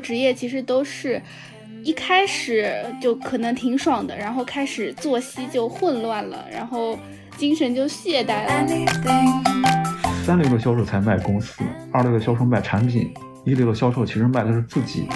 [0.00, 1.20] 职业其实都是
[1.84, 6.98] 一开始就可能挺爽的，然后开始作息就混乱了，然后
[7.36, 8.66] 精神就懈怠了。
[10.24, 11.62] 三流的销售才卖公司，
[11.92, 13.12] 二流的销售卖产品，
[13.44, 15.06] 一流的销售其实卖的是自己。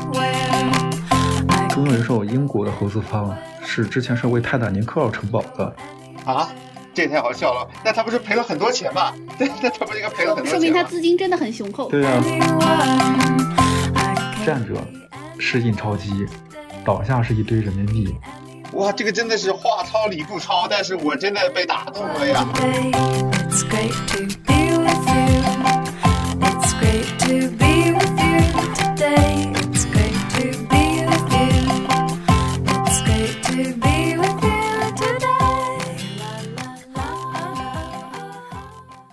[1.71, 5.77] 中人寿英国的合资方是之前是为泰坦尼克号承保的。
[6.25, 6.49] 啊，
[6.95, 7.69] 这也太好笑了！
[7.85, 9.13] 那他不是赔了很多钱吗？
[9.39, 11.91] 那 那他不应该赔了很多钱说明他资金真的很雄厚。
[11.91, 12.11] 对呀、
[14.45, 14.75] 站着
[15.39, 16.27] 是印钞机，
[16.85, 18.15] 倒下是一堆人民币。
[18.73, 22.47] 哇，这个真的是话糙理不糙，但是我真的被打动了呀。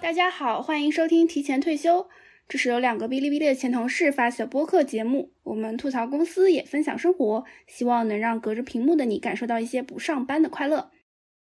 [0.02, 2.08] 大家好，欢迎收听提前退休。
[2.52, 10.92] 这是由两个哔哩哔哩的前同事发起的播客节目，我们吐槽公司，也分享生活，希望能让隔着屏幕的你感受到一些不上班的快乐。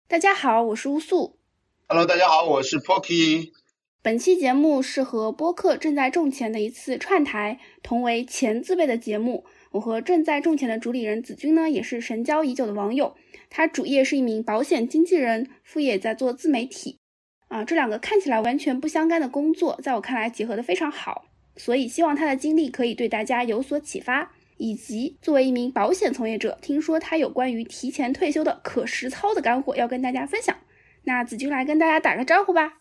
[0.10, 1.40] 大家好，我是乌素。
[1.88, 3.54] Hello，大家好，我是 Pocky。
[4.02, 9.46] 本期节目是和播客正在种钱的一次串台，同为钱字辈的节目。
[9.72, 13.16] 我和正在种钱的主理人子君呢，也是神交已久的网友。
[13.50, 16.99] 他主业是一名保险经纪人，副业在做自媒体。
[17.50, 21.26] 啊，这两个看起来完全不相干的工作，在我看来结合的非常好。
[21.58, 30.56] 所以希望他的经历可以对大家有所启发，以及作为一名保险从业者，听说他有关于提前退休的可实操的干货要跟大家分享。
[31.04, 32.74] 那子君来跟大家打个招呼吧。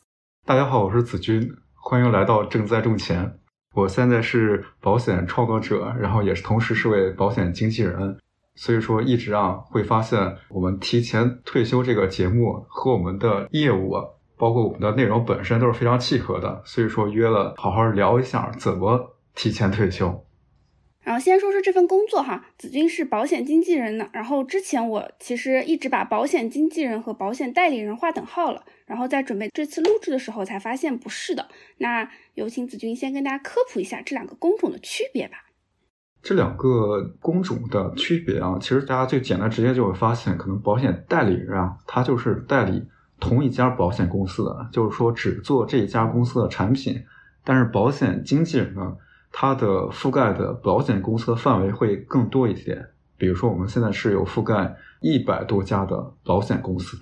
[0.45, 3.39] 大家好，我是子君，欢迎来到正在种钱。
[3.75, 8.19] 我现在是保险创作者，然后也是同时是位保险经纪人，
[8.55, 13.95] 所以说一直啊会发现我们提前退休这个节目和我们的业务，
[14.39, 20.25] 包括我们的内容本身都是非常契合的，所以说约了好好聊一下怎么提前退休。
[21.03, 24.11] 然后先说说这份工作哈，子君是保险经纪人呢。
[24.13, 31.49] 然后之前我其实一直把保险经纪人和保险代理人划等号了，然后在准备这次录制的时候才发现不是的。
[31.79, 35.47] 那有请子君先跟大家科普一下这两个工种的区别吧。
[36.21, 42.83] 这两个工种的区别啊，其实大家最简单直接就会发现，可能保险代理人啊，他就是代理
[43.21, 47.03] 同一家保险公司的，就是说只做这一家公司的产品。
[47.45, 48.97] 但是保险经纪人呢，
[49.33, 52.91] 他的覆盖的保险公司的范围会更多一些。
[53.17, 56.99] 比如说，我们现在是有覆盖一百多家的保险公司，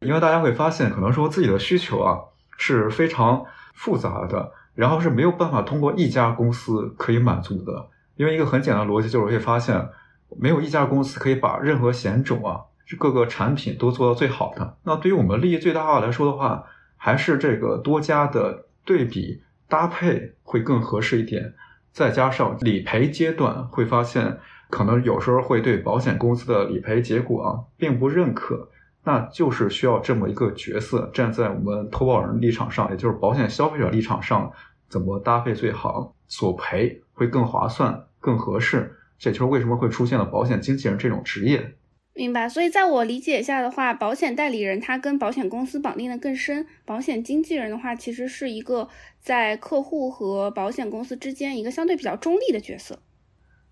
[0.00, 2.18] 因为大家会发现，可能说自己的需求啊
[2.56, 3.44] 是非常
[3.74, 7.88] 复杂的，然后是没有办法通过一家公司可以满足的。
[8.16, 9.88] 因为一个很简单的逻辑就是会发现，
[10.36, 14.76] 没有一家公司可以把任何险种啊，是各个产品都做到最好的。
[14.84, 16.64] 那对于我们利益最大化来说的话，
[16.96, 21.54] 还是这个多家的对比搭配会更合适一点。
[21.92, 24.38] 再加上理赔阶段，会发现
[24.70, 28.70] 可能有时候会对保险公司的理赔结果啊并不认可，
[29.04, 34.50] 那就是需要这么一个角色站在我们投保人立场上，也就是保险消费者立场上，
[34.88, 38.96] 怎么搭配最好，索赔会更划算、更合适。
[39.18, 41.74] 这就是为什么会出现了保险经纪人这种职业。
[42.14, 48.86] 明白，所以在我理解下的话，保险代理人他跟保险公司绑定的更深，保险经纪人的话其实是一个
[49.18, 52.98] 在客户和保险公司之间一个相对比较中立的角色。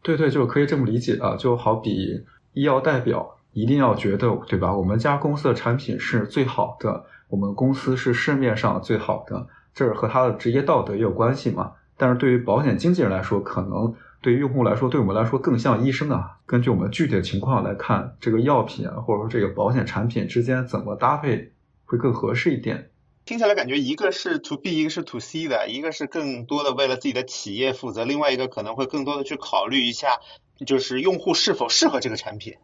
[0.02, 2.24] 对对，就可以这么理解啊，就好比
[2.54, 4.74] 医药代表一定要觉得，对吧？
[4.74, 11.72] 我们家公司的产品是最好的，我们公司是市面上最好的，这是和他的职业道德也有关系嘛。
[11.98, 16.38] 但是对于保险经纪人来说，可能对于用户来说，对我们来说更像医生啊。
[16.46, 21.52] 根据我们具体的情况来看，这个药品啊，或者说这个保险产品之间怎么搭配
[21.84, 22.90] 会更合适一点。
[23.24, 30.18] 听起来感觉一个是 to B，一个是 to C 的，一个是更多的为了自己的企业负责，另外一个可能会更多的去考虑一下，
[30.66, 32.54] 就是用户是否适合这个产品。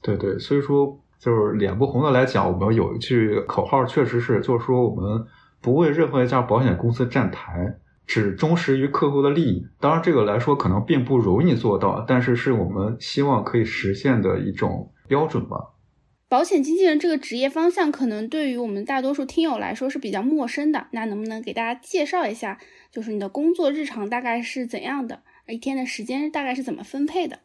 [0.00, 5.26] 对对，所以说就是脸不红的来讲，我们有一句口号，确实是，就是说我们
[5.60, 7.76] 不为任何一家保险公司站台，
[8.08, 9.64] 只忠实于客户的利益。
[9.78, 15.74] 当然，这个来说可能并不容易做到，但是是我们希望可以实现的一种标准吧。
[16.28, 20.88] 保险经纪人这个职业方向，可能对于我们大多数听友来说是比较陌生的。
[20.92, 22.58] 那能不能给大家介绍一下，
[22.90, 27.38] 就是你的工作日常大概是怎样的，一天的时间大概是怎么分配的？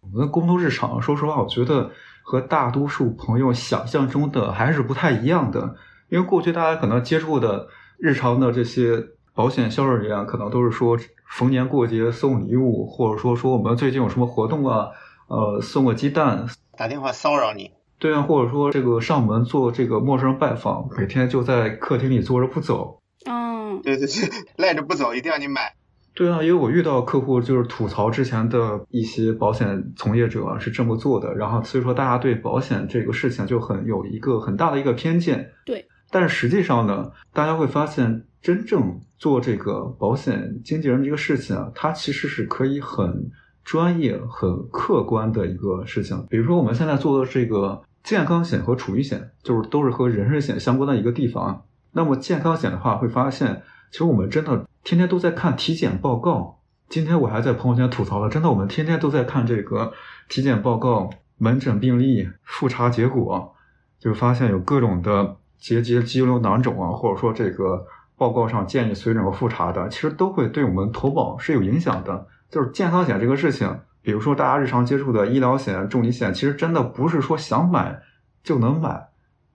[0.00, 1.90] 我们的工作日常，说实话，我觉得
[2.22, 5.76] 和大多数朋友想象中的还是不太一样的。
[6.10, 7.68] 因为过去大家可能接触的
[7.98, 9.02] 日常的这些
[9.34, 10.96] 保险销售人员，可能都是说
[11.28, 14.90] 逢年过节送礼物，或者说说我们最近有什么活动啊，
[15.26, 16.46] 呃，送个鸡蛋，
[16.76, 23.00] 打电话骚扰你，对啊，或者说这个上门做这个陌生人拜访，每天就在客厅里坐着不走。
[23.26, 25.74] 嗯，对对对，赖着不走，一定要你买。
[26.14, 35.50] 对啊，因为我遇到客户就是吐槽之前的一些保险从业者是这么做的，然后所以说大家对保险这个事情就很有一个很大的一个偏见。
[35.66, 43.30] 对，但是实际上呢，大家会发现，真正做这个保险经纪人这个事情啊，它其实是可以很
[43.64, 46.26] 专业、很客观的一个事情。
[46.28, 51.64] 比如说我们现在做的这个健康险和储蓄险，就是都是和人身险相关的一个地方。
[51.92, 56.58] 那么健康险的话，会发现其实我们真的天天都在看体检报告。
[56.90, 59.90] 今天我还在朋友圈吐槽了，真的我们天天都在看这个
[60.28, 63.54] 体检报告、门诊病历、复查结果，
[63.98, 67.86] 就发现有各种的结节肌瘤囊肿啊，或者说这个
[68.24, 72.26] 报告上建议随诊和复查的，其实都会对我们投保是有影响的。
[72.48, 78.00] 就是健康险这个事情，比如说大家日常接触的医疗险、重疾险，其实真的不是说想买
[78.42, 79.08] 就能买，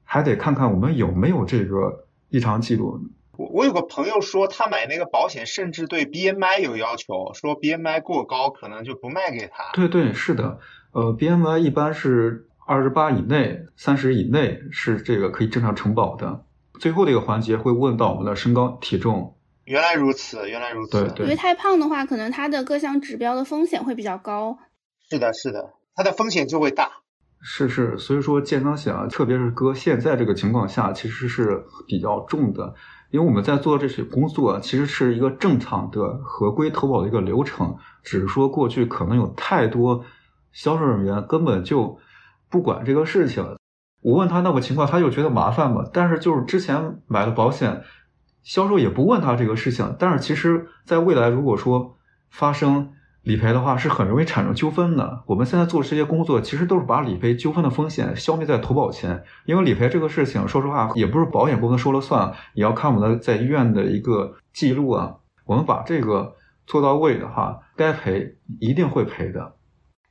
[0.04, 3.00] 还得看看我们有没有这个异常记录。
[3.38, 9.64] 我我有个朋友说，他买那个保险，甚至对 BMI 有要求，说 BMI 过高可能就不卖给他。
[9.74, 10.60] 对对，是的，
[10.92, 16.44] 呃，BMI 一般是二十八以内、三十以内是这个可以正常承保的。
[16.80, 19.36] 最后的一个环节会问到我们的身高体重，
[19.66, 20.92] 原来如此，原来如此。
[20.92, 24.58] 对对因为太胖的话，可能它的各项指标的风险会比较高。
[25.10, 26.90] 是的，是的，它的风险就会大。
[27.42, 32.74] 是是，所以说健康险啊，特别是搁现在这个情况下，其实是比较重的。
[33.12, 40.06] 因为我们在做这些工作啊，其实是一个正常的合规投保的一个流程，只是说过去可能有太多
[40.52, 42.00] 销售人员根本就
[42.50, 43.58] 不管这个事情。
[44.02, 45.84] 我问他那个情况，他就觉得麻烦嘛。
[45.92, 47.82] 但是就是之前买的保险，
[48.44, 49.96] 销售也不问他这个事情。
[50.00, 51.98] 但是其实在未来如果说
[52.30, 52.92] 发生
[53.24, 55.24] 理赔的话，是很容易产生纠纷的。
[55.26, 59.24] 我们现在做这些工作，其实都是把理赔纠纷的风险消灭在投保前。
[59.46, 65.16] 因为理赔这个事情，说实话也不是保险公司说了算，也要看我们的在医院的一个记录啊。
[65.46, 66.36] 我们把这个
[66.66, 69.56] 做到位的话，该赔一定会赔的。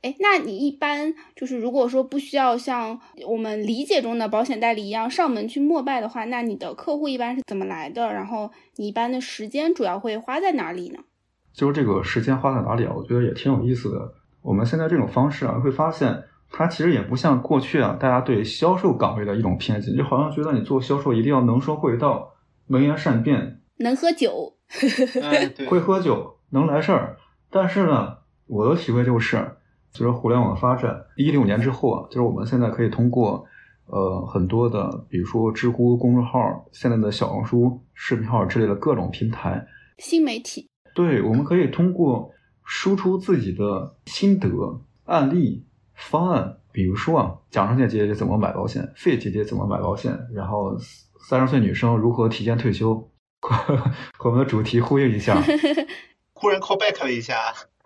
[0.01, 8.13] 哎，那你一般就是如果说不需要像我们理解中的保险代理一样上门去膜拜的话，那你的客户一般是怎么来的？
[8.13, 10.99] 然后你一般的时间主要会花在哪里呢？
[11.53, 12.93] 就是这个时间花在哪里啊？
[12.95, 14.13] 我觉得也挺有意思的。
[14.41, 22.33] 我们现在这种方式啊，会发现它其实也不像过去啊，大家对销售岗位的一种偏见，就好像觉得你做销售一定要能说会道、
[22.67, 24.55] 能言善辩、能喝酒，
[25.21, 25.67] 嗯，对。
[25.67, 27.17] 会喝酒、能来事儿。
[27.49, 28.17] 但是呢，
[28.47, 29.57] 我的体会就是，
[29.91, 33.45] 随着互联网的发展，一六年之后啊，就是我们现在可以通过
[33.87, 36.39] 呃很多的，比如说知乎公众号、
[36.71, 42.31] 现在的小红书、视频号之类的各种平台，新媒体，对，我们可以通过
[42.63, 44.49] 输出自己的心得、
[45.05, 45.65] 案例、
[45.95, 50.77] 方案，比如说啊，蒋尚健姐姐怎么买保险，费姐姐怎么买保险，然后
[51.27, 53.09] 三十岁女生如何提前退休，
[53.41, 55.41] 和我们的主题呼应一下，
[56.33, 57.35] 忽然 call back 了一下，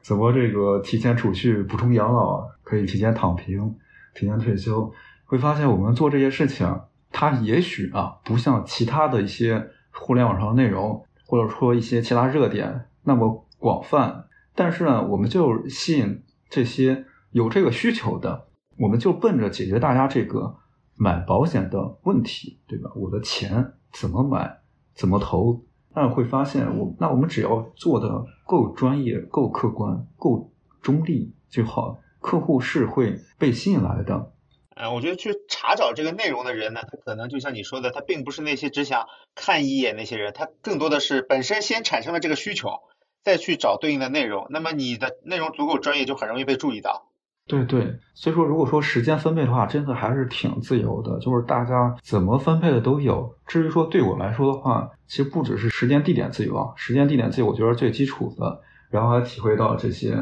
[0.03, 3.73] 怎么这个提前储蓄、补充养老，可以提前躺平、
[4.13, 18.47] 提前退休，会发现我们做这些事情，它也许啊，不像其他的一些互联网上的内容，或者说一些其他热点那么广泛，但是呢，我们就吸引这些有这个需求的，
[18.77, 20.57] 我们就奔着解决大家这个
[20.97, 22.91] 买保险的问题，对吧？
[22.95, 24.60] 我的钱怎么买，
[24.93, 25.63] 怎么投？
[25.95, 34.31] 那会发现我，那我们只要做的够专业、够客观、够中立就好，客户是会被吸引来的。
[34.75, 42.79] 呃，我觉得去查找这个内容的人呢，他可能就像你说的，他并不是那些只想看一眼那些人，他更多的是本身先产生了这个需求，
[43.21, 44.47] 再去找对应的内容。
[44.50, 47.07] 那么你的内容足够专业，就很容易被注意到。
[47.45, 53.35] 对对，所以说如果说时间分配的话，真的还是挺自由的，就是大家怎么分配的都有。
[53.45, 60.17] 至于说对我来说的话，其实不只是时间地点自由啊，时间地点自由我觉得是最基础的，然后还体会到这些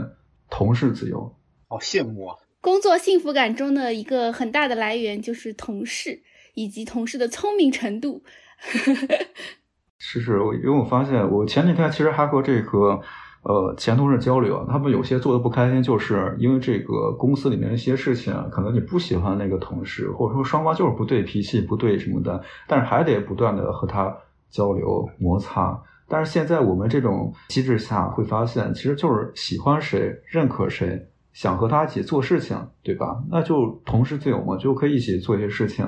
[0.49, 1.35] 同事自由。
[1.67, 2.35] 好羡慕啊！
[2.59, 6.21] 工作幸福感中的一个很大的来源就是同事
[6.55, 8.23] 以及同事的聪明程度。
[9.97, 12.99] 是是，我因为我发现我前几天其实还和这个
[13.43, 24.15] 呃前同事交流，他们有些做的不开心，就是因为这个公司里面一些事情，可能你不喜欢那个同事，或者说双方就是不对脾气不对什么的，但是还得不断的和他
[24.50, 25.81] 交流摩擦。
[26.07, 33.24] 但是现在我们这种机制下会发现，其实就是喜欢谁、认可谁，想和他一起做事情，对吧？
[33.29, 35.88] 那就同事自由嘛，就可以一起做一些事情。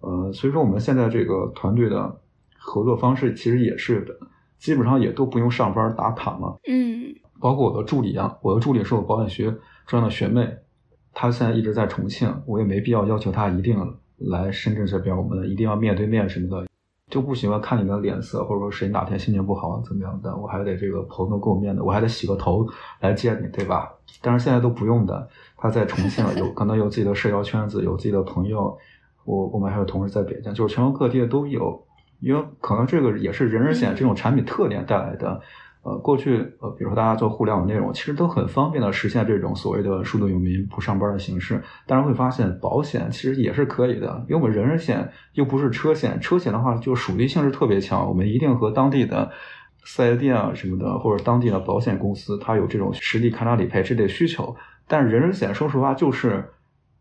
[0.00, 2.20] 呃，所以说我们现在这个团队的
[2.58, 4.14] 合作方式其实也是的，
[4.60, 6.54] 基本上也都不用上班打卡嘛。
[6.68, 9.52] 嗯，包括我的助理啊，我的助理是我保险学
[9.86, 10.48] 专的学妹，
[11.12, 13.76] 她现在一直在重庆，我也没必要要求她一定
[14.18, 16.68] 来深圳这边，我们一定要面对面什么的。
[17.10, 22.64] 就不喜欢看你的脸色，或者说谁哪天心情不好怎么样的，我还得这个蓬头垢面的，我还得洗个头
[23.00, 23.92] 来见你，对吧？
[24.22, 28.78] 但是现在都不用的，她在重庆有 可能有自己的社交圈子，有自己的朋友，
[29.24, 31.84] 我我们还有同事在北京，就是全国各地的都有，
[32.20, 35.40] 因为可能这个也是人人险这种产品特点带来的。
[35.82, 41.62] 呃，过去呃，比如说大家做互联网内容，其实都很方便的实现这种所谓的数字游民不上班的形式。
[41.86, 49.30] 但是会发现保险其实也是可以的，因为我们人人险又不是车险，车险的话就属地性质特别强，我们一定和当地的
[49.82, 54.54] 四 S 店啊什么的，或者当地的保险公司，它有这种实地勘察理赔这类需求。
[54.86, 56.44] 但是人身险说实话就是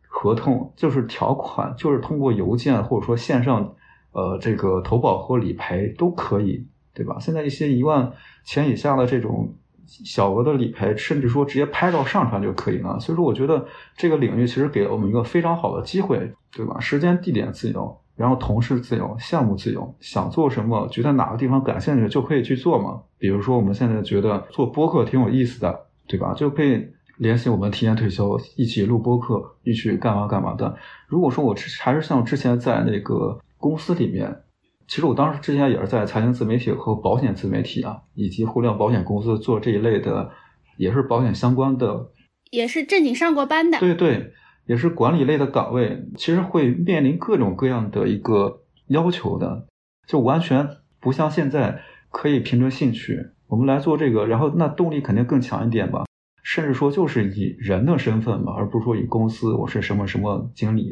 [0.07, 3.75] 合同，就是条款，就是通过邮件或者说线上
[4.11, 6.67] 呃这个投保和理赔都可以。
[6.91, 7.15] 对吧？
[7.17, 8.11] 现在一些一万
[8.43, 9.55] 钱以下的这种
[9.87, 12.99] 小额的理赔，甚至说直接拍照上传就可以了。
[12.99, 16.77] 所以说，我觉得这个领域其实给了我们一个非常好的机会，对吧？
[16.77, 22.99] 时间、地点自由，然后同事自由，项目自由，想做什么，觉得哪个地方感兴趣就可以去做嘛。
[23.17, 26.33] 比如说，我们现在觉得做播客挺有意思的，对吧？
[26.33, 26.85] 就可以
[27.15, 30.75] 联系我们提前退休，一起录播客，一起干嘛干嘛的。
[31.07, 34.41] 如果说我还是像之前在那个公司里面。
[34.87, 40.31] 其实我当时之前也是在财经自媒体和保险自媒体啊，以及互联网保险公司做这一类的，
[40.77, 42.09] 也是保险相关的，
[42.49, 43.77] 也是正经上过班的。
[43.77, 44.33] 对对，
[44.65, 49.67] 也是管理类的岗位，其实会面临各种各样的一个要求的，
[50.07, 50.67] 就完全
[50.99, 56.05] 不像现在可以凭着兴趣我们来做这个，然后那动力肯定更强一点吧，
[56.41, 60.91] 甚至说就是以人的身份嘛，而不是说以公司我是什么什么经理，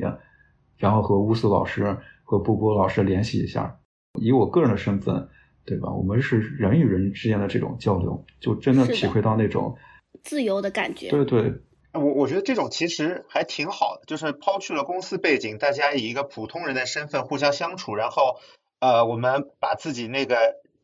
[0.78, 1.98] 然后和乌斯老师
[2.28, 3.80] 和波波老师联系一下。
[4.20, 5.30] 以我个人的身份，
[5.66, 5.92] 对吧？
[5.92, 9.78] 我们是人与人之间的这种交流，就真的体会到那种
[10.24, 11.10] 自由的感觉。
[11.10, 11.54] 对对，
[11.94, 18.38] 我我觉得这种其实还挺好的，就是抛去了公司背景，大家以一个普通人的身份互相相处，然后
[18.80, 20.36] 呃，我们把自己那个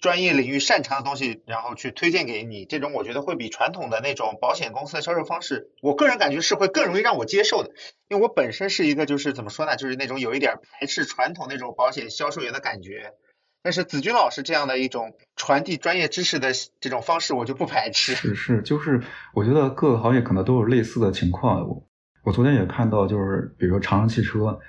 [0.03, 7.71] 专业领域擅长的东西，然后去推荐给你，这种我觉得会比传统的那种保险公司的销售方式，我个人感觉是会更容易让我接受的，
[8.09, 13.13] 因为我本身是一个就是怎么说呢，就是那种有一点排斥传统那种保险销售员的感觉。
[13.61, 16.49] 但是子君老师这样的一种传递专业知识的
[16.81, 18.13] 这种方式，我就不排斥。
[18.13, 19.01] 是是，就是
[19.33, 21.65] 我觉得各个行业可能都有类似的情况。
[21.65, 21.87] 我
[22.25, 24.59] 我昨天也看到，就是比如说长城汽车，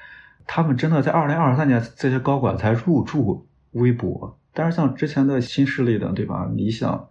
[0.46, 4.38] 他们真的在二零二三年这些高管才入驻微博。
[4.54, 6.50] 但是像之前的新势力的，对吧？
[6.54, 7.08] 理想，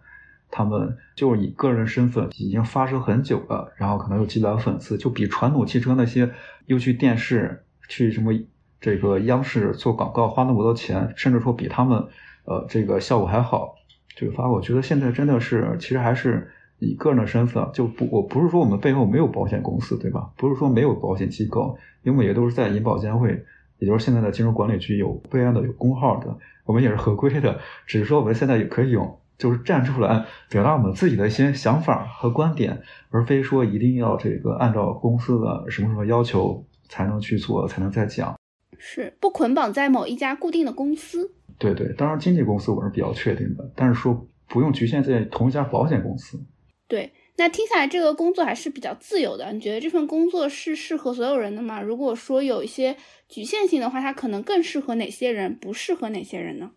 [0.50, 6.30] 他们就是以个人身份已经发声很久了，然后可能有几百粉丝，就比传统汽车那些
[6.66, 8.32] 又去电视去什么。
[8.80, 12.06] 这个央视做广告花那么多钱，甚至说比他们，
[12.44, 13.76] 呃，这个效果还好。
[14.14, 20.30] 这个发，我觉得现在真的是，其实还是以个人的身份，就不，我不是说我们背后没有保险公司，对吧？
[20.36, 23.42] 不是说没有保险机构，因为也都是在银保监会，
[23.84, 27.60] 也就是现在的金融管理局有备案的、有工号的，我们也是合规的。
[27.86, 38.34] 只是说我们现在也可以用，就是站出来表达我们自己的一些想法和观点，而非说一定要这个按照公司的什么什么要求才能去做，才能再讲。
[38.78, 41.32] 是不捆绑在某一家固定的公司。
[41.58, 46.40] 对对，当然经纪公司我是比较确定的，但是说不用局限在同一家保险公司。
[46.86, 49.50] 对，那听下来这个工作还是比较自由的。
[49.52, 51.80] 你觉得这份工作是适合所有人的吗？
[51.80, 52.94] 如果说有一些
[53.34, 56.70] 局限性的话，它可能更适合哪些人，不适合哪些人呢？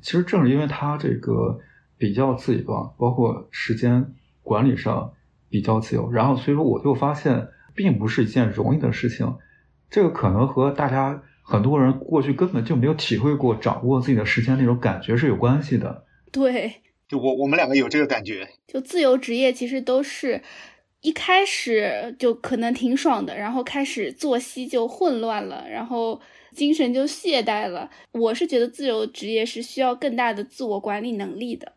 [0.00, 1.58] 其实正是因为它这个
[1.98, 5.12] 比较自由啊，包括时间管理上
[5.48, 9.36] 比较自由，然后所以说我就发现并不是一件容易的事情。
[9.90, 11.24] 这个可能和大家。
[11.42, 16.04] 很多人过去根本就没有体会过掌握自己的时间那种感觉是有关系的。
[16.30, 16.74] 对，
[17.08, 18.48] 就我我们两个有这个感觉。
[18.68, 20.42] 就自由职业其实都是
[21.02, 26.20] 一开始就可能挺爽的，然后开始作息就混乱了，然后
[26.52, 27.88] 精神就懈怠了。
[28.12, 31.72] 我是觉得自由职业是需要更大的自我管理能力的。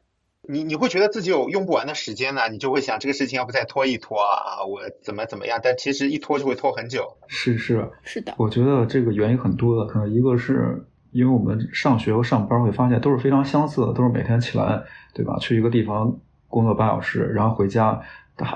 [0.50, 2.50] 你你会觉得自己有用不完的时间呢？
[2.52, 4.66] 你就会想这个事情要不再拖一拖啊？
[4.66, 5.58] 我怎么怎么样？
[5.64, 7.16] 但其实一拖就会拖很久。
[7.28, 15.38] 是是是的，我觉得这个原因很多的，可能一个是因为我们上学和上班会发现都是非常相似的，都是每天起来对吧？
[15.40, 16.14] 去一个地方
[16.50, 18.02] 工作八小时，然后回家，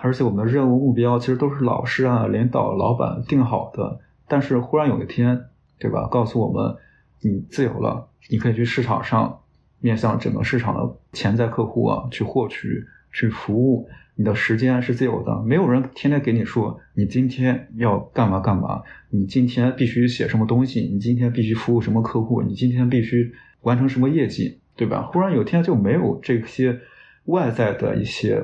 [0.01, 3.99] 而且我们的任务目标其实都是老师啊、领导、老板定好的。
[4.27, 5.45] 但是忽然有一天，
[5.79, 6.07] 对吧？
[6.07, 6.75] 告诉我们
[7.21, 9.39] 你自由了，你可以去市场上。
[9.79, 18.81] 面向整个市场的潜在客户啊，去获取、去服务，你的时间是自由的，没有人天天给你说你今天要干嘛干嘛，
[19.11, 23.31] 你今天必须写什么东西，你今天必须服务什么客户，你今天必须
[23.61, 25.03] 完成什么业绩，对吧？
[25.13, 26.79] 忽然有天就没有这些
[27.25, 28.43] 外在的一些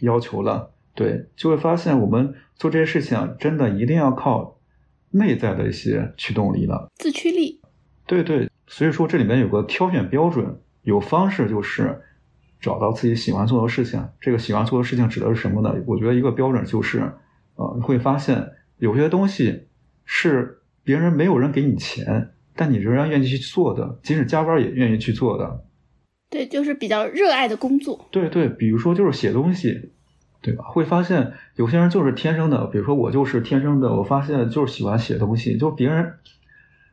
[0.00, 4.58] 要求了，对，就会发现我们做这些事情真的一定要靠
[5.10, 7.60] 内在的一些驱动力了，自驱力。
[8.06, 8.48] 对对。
[8.72, 12.00] 所以说这里面有个挑选标准，有方式就是
[12.60, 14.08] 找到自己喜欢做的事情。
[14.20, 15.74] 这个喜欢做的事情指的是什么呢？
[15.86, 17.12] 我觉得一个标准就是，
[17.56, 19.66] 呃，你会发现有些东西
[20.04, 25.64] 是别人没有人给你钱，但你仍然愿意去做的，即使加班也愿意去做的。
[26.30, 28.08] 对，就是比较热爱的工作。
[28.10, 29.90] 对对，比如说就是写东西，
[30.40, 30.64] 对吧？
[30.64, 36.14] 会发现有些人就是天生的，比如说我就是天生的，我发现就是喜欢写东西，就是别人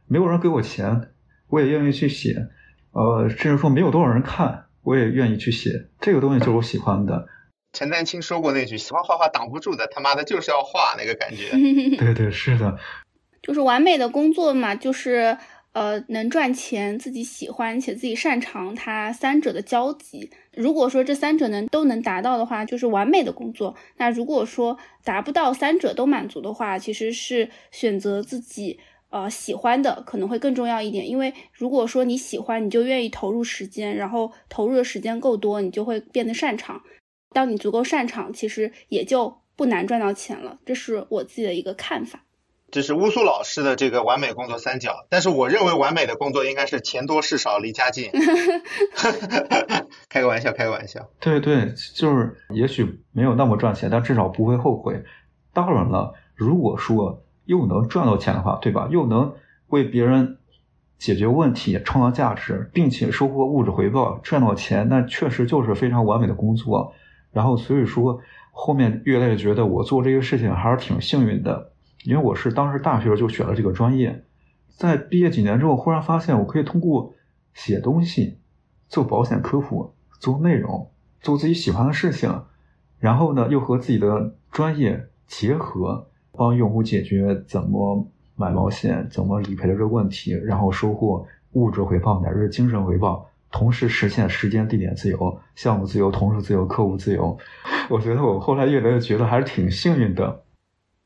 [0.07, 1.09] 没有人给我钱，
[1.47, 2.47] 我也愿意去写，
[2.91, 7.27] 呃，甚至说没有多少人看，我也愿意去写，这个东西就是我喜欢的。
[7.73, 11.51] 陈丹青说过那句“喜欢画画挡不住的，他妈的就是要画”那个感觉。
[11.99, 12.79] 对对，是的，
[13.43, 15.37] 就是完美的工作嘛，就是
[15.77, 20.31] 呃能赚钱，自己喜欢且自己擅长，它三者的交集。
[20.55, 23.75] 如果说这三者能都能达到的话，就是完美的工作。
[23.97, 28.79] 那如果说达不到三者都满足的话，其实是选择自己
[29.11, 31.07] 呃喜欢的可能会更重要一点。
[31.07, 36.81] 因为如果说你喜欢，你就愿意投入时间，然后投入的时间够多，你就会变得擅长。
[37.35, 40.57] 当你足够擅长，其实也就不难赚到钱了。
[40.65, 42.23] 这是我自己的一个看法。
[42.69, 48.11] 这是乌苏老师的这个完美工作三角，但是我认为完美的工作应该是钱多事少离家近。
[50.09, 51.07] 开个玩笑，开个玩笑。
[51.19, 55.03] 对对，就是也许没有那么赚钱，但至少不会后悔。
[55.53, 58.89] 当然了，如果说又能赚到钱的话，对吧？
[58.91, 59.33] 又能
[59.67, 60.37] 为别人
[60.97, 66.93] 解决问题、创造价值，并且收获物质回报、赚到钱，那确实就是非常完美的工作。
[67.31, 68.19] 然后，所以说
[68.51, 71.71] 后面越来越觉得我做这个事情还是挺幸运的，
[72.03, 74.23] 因为我是当时大学就选了这个专业，
[74.69, 77.13] 在毕业几年之后，忽然发现我可以通过
[77.53, 78.39] 写东西、
[78.87, 82.43] 做保险科普、做内容、做自己喜欢的事情，
[82.99, 93.29] 然后呢又和自己的专业结合，帮用户解决怎么买保险、怎么理赔的这个问题，然后收获物质回报乃至精神回报。
[93.49, 97.35] 同时实现时间、地点自由、项目自由、同事自由、客户自由。
[97.89, 100.43] 我觉得我后来越来越觉得还是挺幸运的。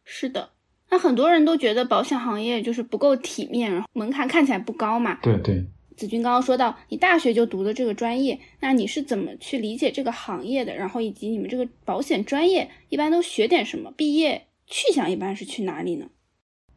[0.03, 0.49] 是的，
[0.91, 5.17] 那很多人都觉得保险行业就是不够体面，然后门槛看起来不高嘛。
[5.23, 10.75] 对对，子君刚刚说到，你大学就读的这个专业，那你是怎么去理解这个行业的？
[10.75, 13.89] 然后以及你们这个保险专业一般都学点什么？
[13.95, 16.05] 毕业去向一般是去哪里呢？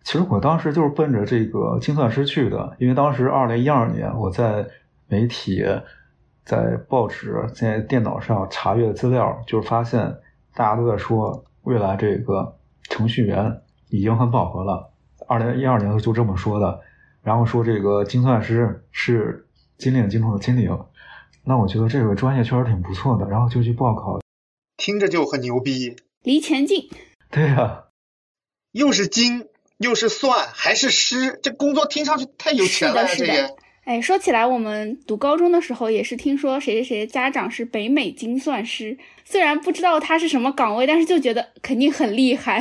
[0.05, 4.65] 其实我当时就是奔着这个精算师去的，因为当时二零一二年我在
[5.09, 5.65] 媒体、
[6.45, 10.15] 在报纸、在电脑上查阅资料，就是发现
[10.55, 13.61] 大家都在说未来这个程序员
[13.97, 14.93] 已经很饱和了。
[15.29, 16.81] 二零一二年就这么说的，
[17.23, 19.47] 然后说这个精算师是
[19.79, 20.77] 金领金中的金领，
[21.45, 24.19] 那我觉得这个专业确实挺不错的，然后就去报考。
[24.77, 26.91] 听着就很牛逼，离钱近，
[27.31, 27.85] 对呀、
[28.73, 29.47] 又是金
[29.79, 33.07] 又是算还是师，这工作听上去太有钱了！
[33.07, 33.55] 是的是的这也
[33.85, 42.61] 哎，说起来，我们读高中的时候也是听说谁谁谁家长是北美精算师，虽然不知道他是什么岗位，但是就觉得肯定很厉害。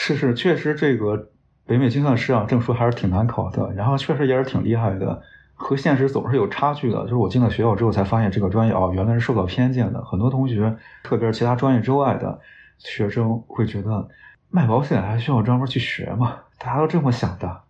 [0.00, 1.30] 是是，确实这个
[1.66, 5.20] 北美精算师啊，证书还是挺难考的，然后确实也是挺厉害的，
[5.54, 7.02] 和现实总是有差距的。
[7.02, 10.02] 就是我进了学校之后才发现，这个专业啊，原来是受到偏见的。
[10.04, 12.38] 很多同学，特别是其他专业之外的
[12.78, 14.08] 学生，会觉得
[14.50, 16.36] 卖保险还需要专门去学吗？
[16.60, 17.62] 大家都这么想的。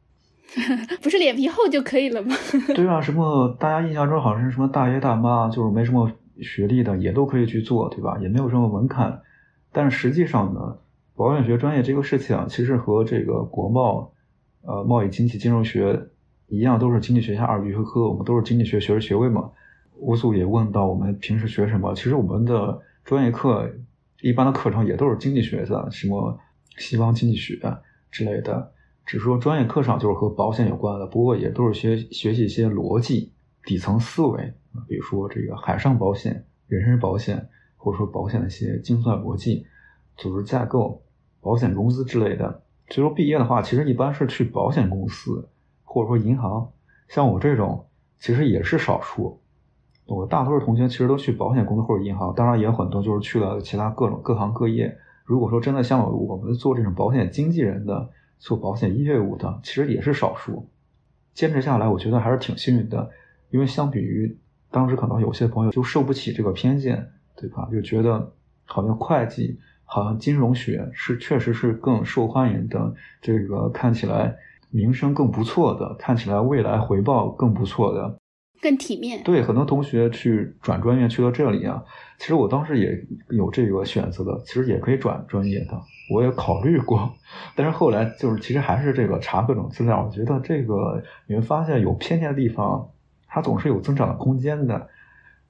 [1.03, 2.37] 不是脸皮厚就可以了吗？
[2.77, 6.13] 对啊，什么大家印象中好像是什么大爷大妈，就是没什么
[6.43, 8.19] 学历的也都可以去做，对吧？
[8.21, 9.23] 也没有什么门槛。
[9.73, 10.77] 但是实际上呢，
[11.19, 14.13] 保险学专业这个事情啊，其实和这个国贸、
[14.63, 16.01] 呃贸易经济金融学
[16.47, 19.51] 一样，都是经济学下二级学科，我们都是经济学学士学位嘛。
[19.97, 23.69] 乌素也问到我们平时学什么，其实我们的专业课
[24.21, 26.39] 一般的课程也都是经济学的，什么
[26.77, 27.59] 西方经济学
[28.13, 28.73] 之类的。
[29.05, 33.33] 只是说专业课上就是和保险有关的，不过也都是学学习一些逻辑、
[33.65, 34.55] 底层思维，
[34.87, 39.67] 比如说这个海上保险、人身保险，或者说保险的一些精算逻辑、
[40.17, 41.03] 组织架构、
[41.41, 42.63] 保险公司之类的。
[42.89, 45.49] 所以说毕业的话，其实一般是去保险公司
[45.85, 46.71] 或者说银行，
[47.09, 47.87] 像我这种
[48.19, 49.41] 其实也是少数。
[50.07, 54.97] 我大多数同学其实都去保险公司或者银行，当然也有很多就是去了其他各种各行各业。
[55.25, 60.67] 如果说真的像我们做这种保险经纪人的，做保险业务的其实也是少数，
[61.35, 63.11] 坚持下来，我觉得还是挺幸运的。
[63.51, 64.39] 因为相比于
[64.71, 67.69] 当时可能有些朋友就受不起这个偏见，对吧？
[67.71, 68.33] 就觉得
[68.65, 69.59] 好像会计、
[69.91, 74.37] 好像金融学是确实是更受欢迎的，这个看起来
[74.71, 78.19] 名声更不错的，看起来未来回报更不错的。
[78.61, 79.23] 更体面。
[79.23, 81.83] 对，很多同学去转专业去到这里啊，
[82.19, 85.81] 其实我当时也有这个选择的，其实也可以转专业的，
[86.13, 87.11] 我也考虑过，
[87.55, 92.91] 但是后来就是其实还是这个查各种资料，我觉得这个你会发现有偏见的地方，
[93.27, 94.89] 它总是有增长的空间的。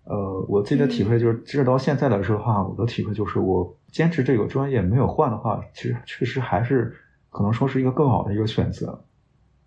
[0.08, 6.94] 呃，我自己的体会就是，直到现在来说的话，我的体会就是，我坚持这个专业没有换的话，其实确实还是
[7.28, 9.04] 可能说是一个更好的一个选择。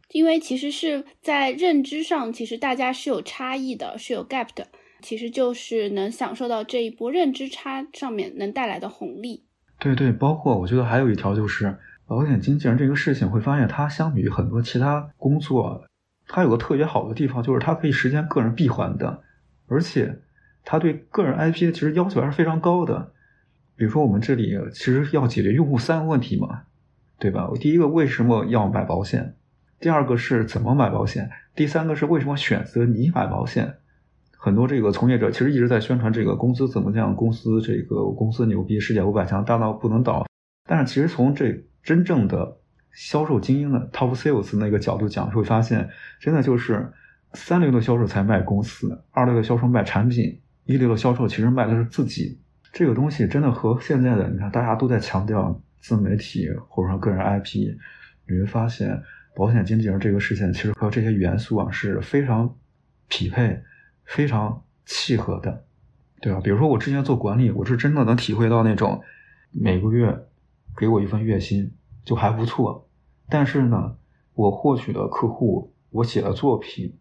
[0.09, 4.67] 因为其实是在认知上，其实大家是有差异的，是有 gap 的，
[5.01, 9.45] 其实就是能享受到这一波认知差上面能带来的红利。
[9.79, 11.77] 对对，包括我觉得还有一条就是，
[12.07, 15.85] 保险经纪人这个事情会发现，它相比于很多其他工作，
[16.27, 19.21] 它有个特别好的地方，就是它可以实现个人闭环的，
[19.67, 20.19] 而且
[20.63, 23.11] 它对个人 IP 其实要求还是非常高的。
[23.75, 26.63] 比如说我们这里其实要解决用户三个问题嘛，
[27.17, 27.49] 对吧？
[27.59, 29.35] 第一个为什么要买保险？
[29.79, 31.31] 第二个是怎么买保险？
[31.55, 33.77] 第三个是为什么选择你买保险？
[34.37, 40.25] 很多这个从业者其实一直在宣传这个公司怎么样，公司这个公司牛逼，世界五百强大到不能倒。
[40.67, 42.57] 但是其实从这真正的
[42.91, 46.91] 销售精英的 top sales 那个角度讲，会发现真的就是
[47.33, 52.39] 三流的销售才卖公司，二流的销售卖产品，一流的销售其实卖的是自己。
[52.73, 57.75] 这个东西真的和现在的你看大家都在强调自媒体或者说个人 IP，
[58.27, 59.01] 你会发现。
[59.33, 62.53] 保险经纪人这个事情，其实和这些元素啊是非常
[63.07, 63.63] 匹配、
[64.03, 65.63] 非常契合的，
[66.19, 66.41] 对吧？
[66.41, 69.01] 比如说我之前做管理，我是真的能体会到那种
[69.51, 70.25] 每个月
[70.75, 71.71] 给我一份月薪
[72.03, 72.89] 就还不错，
[73.29, 73.95] 但是呢，
[74.33, 76.97] 我获取的客户、我写的作品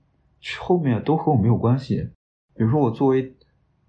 [0.60, 2.10] 后面都和我没有关系。
[2.54, 3.34] 比如说我作为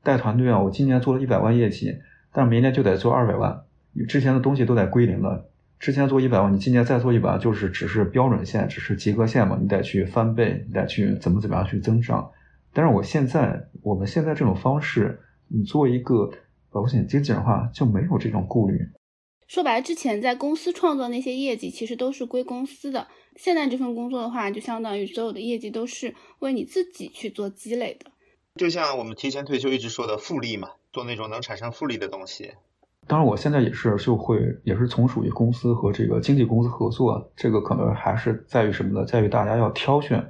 [0.04, 1.96] 带团队啊，我今年做了一百万业绩，
[2.34, 5.48] 但明年就得做二百万，你之前的东西都得归零了。
[5.80, 12.30] 之前做一百万，你今年再做一百万，就是只是标准线，只是及格线嘛，你得去翻倍，你得去怎么怎么样去增长。
[12.72, 16.32] 但是我现在，我们现在这种方式，你作为一个
[16.70, 18.80] 保险经纪人的话，就没有这种顾虑。
[19.48, 23.08] 说白了，之前在公司创造那些业绩，其实都是归公司的。
[23.36, 28.11] 现在这份工作的话，就相当于所有的业绩都是为你自己去做积累的。
[28.56, 32.52] 就像我们提前退休一直说的复利嘛，做那种能产生复利的东西。
[33.08, 39.06] 当然，我现在也是就会也是从属于公司和这个经纪公司合作，这个可能还是在于什么呢？
[39.06, 40.24] 在于大家要挑选，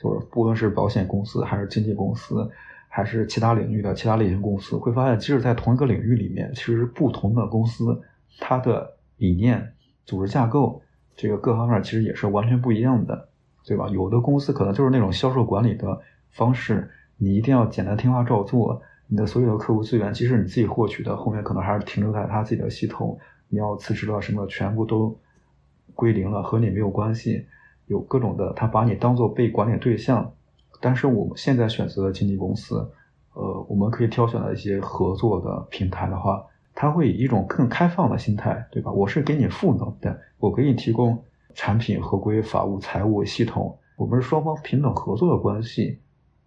[0.00, 2.50] 就是不论是保险公司还是经纪公司，
[2.88, 8.02] 还是其他领域的其他类型公司，会发现即使在同一个领域里面，其实不同的公司
[8.38, 10.82] 它的理念、组织架构，
[11.14, 13.28] 这个各方面其实也是完全不一样的，
[13.64, 13.86] 对吧？
[13.88, 16.00] 有的公司可能就是那种销售管理的
[16.32, 18.82] 方式，你一定要简单听话照做。
[19.08, 23.16] 你的所有的客户资源，即使你自己获取的，后面可能还是停留在他自己的系统。
[23.48, 25.16] 你要辞职了什么，全部都
[25.94, 27.46] 归零了，和你没有关系。
[27.86, 30.32] 有各种的，他把你当做被管理对象。
[30.80, 32.90] 但是我们现在选择的经纪公司，
[33.34, 38.90] 呃，我们可以挑选的一些合作的平台的话，它会以一种更开放的心态，对吧？
[38.90, 41.22] 我是给你赋能的，我给你提供
[41.54, 46.00] 产品、合规、法务、财务系统，我们是双方平等合作的关系。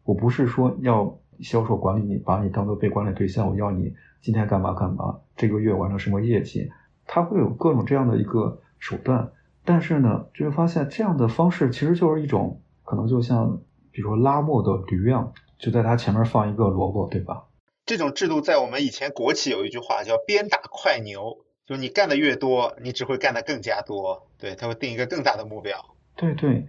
[0.10, 1.18] 我不是说要。
[1.42, 6.70] 销售管理你，把你当做被管理对象，我要你今天干嘛干嘛，这个月完成什么业绩，
[7.06, 9.32] 他会有各种这样的一个手段。
[9.64, 17.46] 但是呢，就会发现这样的方式其实就是一种可能，就像比如说拉磨的驴样，就在他前面放一个萝卜，对吧？
[17.86, 24.28] 这种制度在我们以前国企有一句话叫“鞭打快牛”，就是你干的越多，你只会干的更加多。
[24.38, 25.78] 对，他会定一个更大的目标。
[26.18, 26.68] 对对。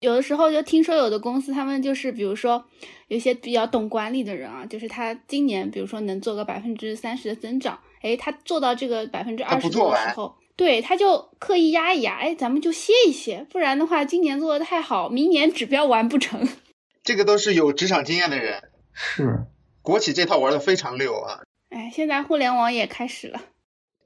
[0.00, 2.64] 有的时候就听说有的公司，他们就是比如说
[3.08, 9.78] 有些比较懂管理的人啊，就是他今年比如说能做个百分之三十的增长，哎，他做到这个百分之二十的时
[10.14, 16.46] 候，对，他就刻意压一压，哎，咱们就歇一歇，不然的话今年做的太好，明年指标完不成。
[17.02, 19.46] 这个都是有职场经验的人，是
[19.82, 21.40] 国企这套玩的非常溜啊。
[21.70, 23.40] 哎，现在互联网也开始了。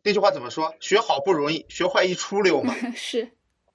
[0.05, 0.75] 那句话怎么说？
[0.81, 2.75] 学好不容易，学坏一出溜嘛。
[2.95, 3.33] 是。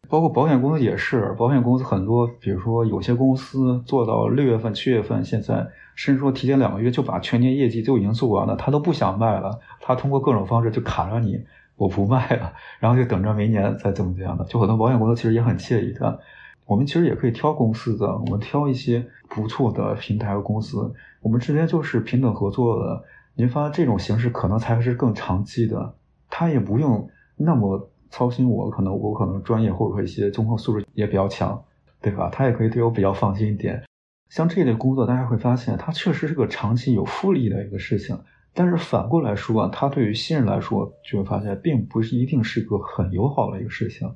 [0.10, 11.44] 包括保险公司也是，保险公司很多，比如说有些公司做到六月份、七月份，现在甚至说提前两个月就把全年业绩就已经做完了，他都不想卖了，他通过各种方式就卡着你，
[11.78, 14.46] 我不卖了，然后就等着明年再怎么怎样的。
[14.46, 16.20] 就很多保险公司其实也很惬意的，
[16.66, 23.04] 我们其实也可以挑公司的，我们挑一些不错的平台和公司，我们之间就是平等合作的。
[23.36, 25.96] 您发现这种形式可能才是更长期的，
[26.30, 27.90] 他也不用那么。
[28.14, 31.60] 操心我可能我可能专业或者说一些综合素质也比较强，
[32.00, 32.30] 对吧？
[32.32, 33.84] 他也可以对我比较放心一点。
[34.30, 38.16] 像这类工作，大家会发现它确实是个长期有复利的一个事情。
[38.54, 44.08] 但是反过来说啊，它对于新人来说，就会发现并不是一定是个很友好的一个事情。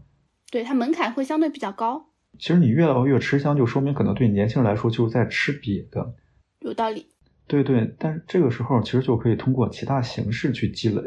[0.52, 2.06] 对它门槛会相对比较高。
[2.38, 6.14] 其实你越来越吃香，就说明可能对年轻人来说就是在吃瘪的。
[6.60, 7.08] 有道理。
[7.48, 11.02] 对对，但是这个时候其实就可以通过其他形式去积累，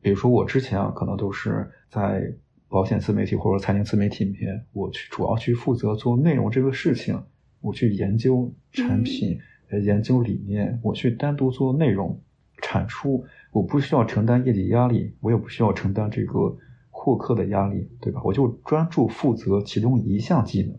[0.00, 2.32] 比如说我之前啊，可能都是在
[2.68, 7.22] 保险自媒体或者财经自媒体里面，我去主要去负责做内容这个事情，
[7.60, 9.38] 我去研究产品、
[9.70, 12.20] 呃研究理念，我去单独做内容
[12.62, 16.56] 产出，我不需要承担业绩压力，我也不需要承担这个
[16.90, 18.20] 获客的压力，对吧？
[18.24, 20.76] 我就专注负责其中一项技能，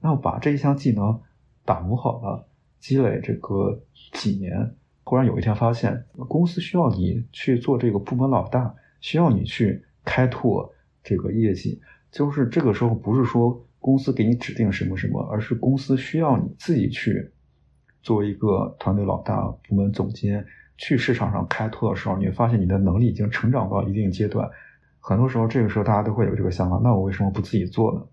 [0.00, 1.20] 那我把这一项技能
[1.64, 2.46] 打磨好了。
[2.78, 3.82] 积累这个
[4.14, 4.74] 几年，
[5.10, 11.80] 忽然有一天发现，公司需要你去做这个部门老大，需要你去开拓这个业绩。
[12.12, 17.28] 就是这个时候，不是说公司给你指定什么什么，而是公司需要你自己去
[18.04, 20.46] 作为一个团队老大、部门总监
[20.78, 24.48] 去市场上开拓的时候，你会发现你的能力已经成长到一定阶段。
[25.00, 28.06] 很多时候，这个时候大家都会有这个想法：那我为什么不自己做呢？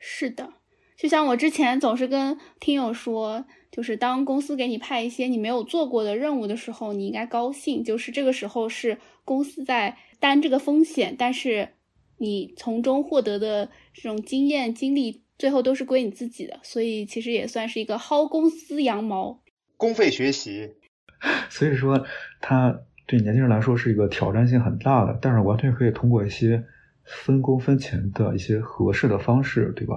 [0.00, 0.48] 是的，
[0.96, 3.44] 就像我之前总是跟听友说。
[3.74, 7.82] 就是当公司给你派一些你没有做过的任务的时候，你应该高兴。
[7.82, 11.70] 就是这个时候是公司在担这个风险，但是
[12.18, 16.60] 你从中获得的这种经验经历，最后都是归你自己的。
[16.62, 19.42] 所以其实也算是一个薅公司羊毛，
[19.76, 20.74] 公费学习。
[21.50, 22.06] 所以说，
[22.40, 26.62] 它对年轻人来说是一个挑战性很大的，但是完全可以通过一些
[27.02, 29.96] 分工分钱的一些合适的方式，对吧？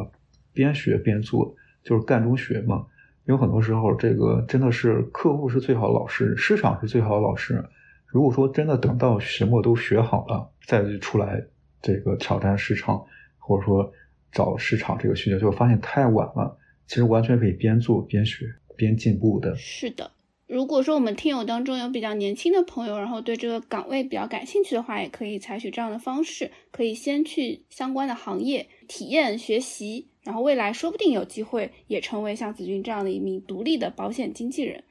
[0.57, 2.87] 边学边做，就是干中学嘛。
[3.25, 7.63] 有很多时候，这个真的是客户是最好的老师，市场是最好的老师。
[8.07, 11.45] 如果说真的等到什么都学好了，再去出来
[11.79, 13.05] 这个挑战市场，
[13.37, 13.93] 或者说
[14.31, 16.57] 找市场这个需求，就发现太晚了。
[16.87, 19.53] 其实完全可以边做边学边进步的。
[19.57, 20.09] 是的，
[20.47, 30.07] 如果说我们听友当中有比较年轻的朋友，然后对这个岗位比较感兴趣的话，也可以采取这样的方式，可以先去相关的行业体验学习。
[30.27, 34.83] 然后未来说不定有机会也成为像子君这样的一名独立的保险经纪人。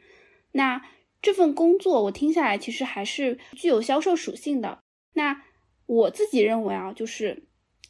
[0.52, 0.80] 那
[1.20, 4.78] 这份工作我听下来其实还是具有销售属性的。
[5.12, 5.42] 那
[5.84, 7.42] 我自己认为啊，就是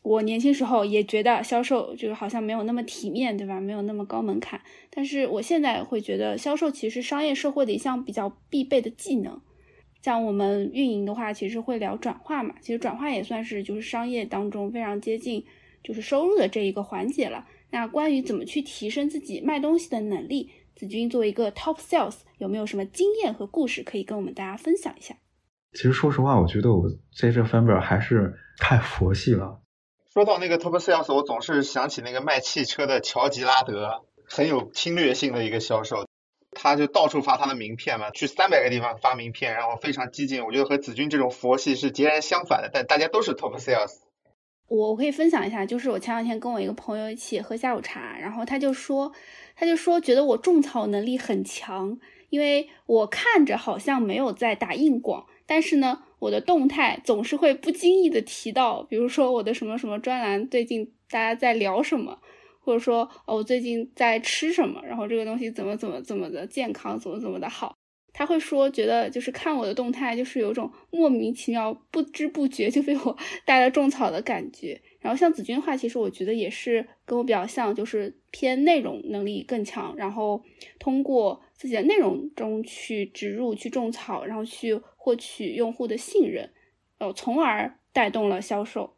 [0.02, 3.60] 我年轻时候也觉得销售就是好像没有那么体面，对吧？
[3.60, 4.60] 没有那么高门槛。
[4.90, 9.40] 但是我现在会觉得销售其实商业社会的一项比较必备的技能。
[10.02, 15.44] 像我们运营的话，其实会聊转化嘛，其实转化也算是就是商业当中非常接近。
[15.86, 17.46] 就是收入的这一个环节了。
[17.70, 25.14] 那关于怎么去提升自己卖东西的能力，子君作为一个 top sales，有没有什么经验和故事可以跟我们大家分享一下？
[25.72, 29.60] 其实说实话，我觉得我在这方面还是太佛系了。
[30.12, 36.06] 说到那个 top sales，我总是想起那个卖汽车的乔吉拉德，很有侵略性的一个销售，
[36.52, 40.44] 他就到处发他的名片嘛，去三百个地方发名片，然后非常激进。
[40.44, 44.05] 我觉得和子君这种佛系是截然相反的，但大家都是 top sales。
[44.68, 49.12] 我可以分享一下，就是我前两天跟我一个朋友一起喝下午茶，然后他就说，
[49.54, 51.96] 他就说觉得我种草能力很强，
[52.30, 62.18] 因为我看着好像没有在打硬广，但是呢，我的动态总是会不经意的提到，比如说我的什么什么专栏最近大家在聊什么，
[62.58, 67.75] 或者说哦我最近在吃什么，然后这个东西怎么怎么怎么的健康，怎么怎么的好。
[68.18, 74.80] 他会说，觉得就是看我的动态，就是有种莫名其妙、不知不觉就被我 带了种草的感觉。
[75.00, 80.42] 然后像子君的话，其实我觉得也是跟我比较像，就是偏内容能力更强，然后
[80.78, 86.50] 通过自己的内容中去植入、去种草，然后去获取用户的信任，
[86.98, 88.95] 呃，从而带动了销售。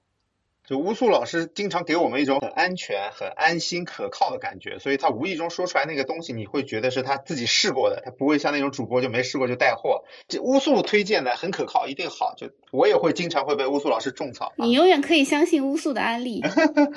[0.69, 10.05] 就乌素老师经常给我们一种很安全、很安心、可靠的感觉，所以他无意中说出来那个东西，你会觉得是他自己试过的，他不会像那种主播就没试过就带货。
[10.29, 12.35] 这乌素推荐的很可靠，一定好。
[12.37, 14.53] 就我也会经常会被乌素老师种草。
[14.59, 16.43] 你永远可以相信乌素的安利。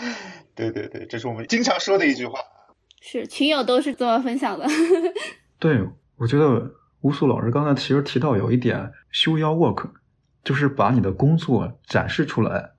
[0.53, 2.41] 对对对，这是我们经常说的一句话。
[2.99, 4.67] 是群友都是这么分享的。
[5.59, 5.79] 对，
[6.17, 6.69] 我觉得
[7.03, 9.89] 乌素老师刚才其实提到有一点，show your work，
[10.43, 12.71] 就是把你的工作展示出来。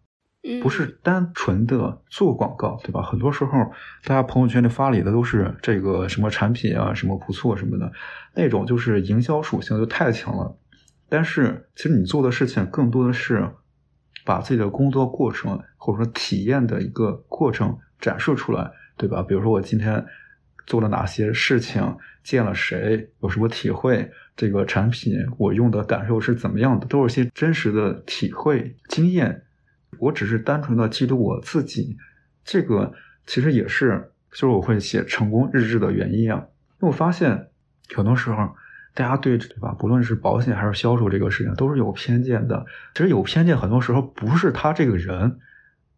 [0.60, 3.00] 不是单纯的做广告，对吧？
[3.00, 3.52] 很多时候，
[4.04, 7.92] 大家朋友圈里发里的都是这个什么产品啊，什么不错什么的，
[8.34, 10.56] 那种就是营销属性就太强了。
[11.08, 13.48] 但是，其实你做的事情更多的是
[14.24, 19.22] 把自己的工作过程或者说体验的一个过程展示出来，对吧？
[19.22, 20.04] 比如说我今天
[20.66, 29.44] 做了哪些事情，见了谁，有什么体会，这个产品我用的感受是怎么样的，都是些真实的体会经验。
[29.98, 31.96] 我只是单纯的记录我自己，
[32.44, 32.92] 这个
[33.26, 36.38] 其实也是，就是我会写成功日志的原因啊。
[36.80, 37.48] 因为我发现，
[37.94, 38.54] 很多时候
[38.94, 42.66] 大家对对吧，不论是保险还是销售这个事情，都是有偏见的。
[42.94, 45.38] 其实有偏见，很多时候不是他这个人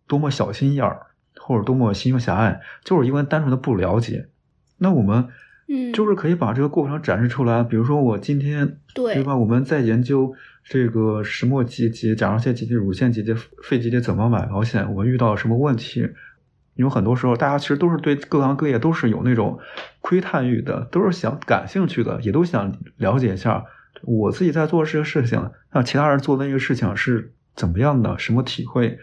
[0.06, 4.28] 多么小心眼儿，或者多么心胸狭隘，就是因为单纯的不了解。
[4.76, 5.28] 那我们
[5.68, 7.62] 嗯，就是可以把这个过程展示出来。
[7.62, 9.36] 比如说，我今天对对吧？
[9.36, 16.08] 我们在研究这个石墨结节、甲状腺结节、乳腺结节、肺结节怎么买保险，我们遇到了什么问题？
[16.76, 19.58] 因为很多时候，大家其实都是对各行各业都是有那种
[20.00, 23.64] 窥探欲的，都是想感兴趣的，也都想了解一下
[24.02, 28.98] 我自己在做这个事情，那其他人做的那个事情是怎么样的，什么体会？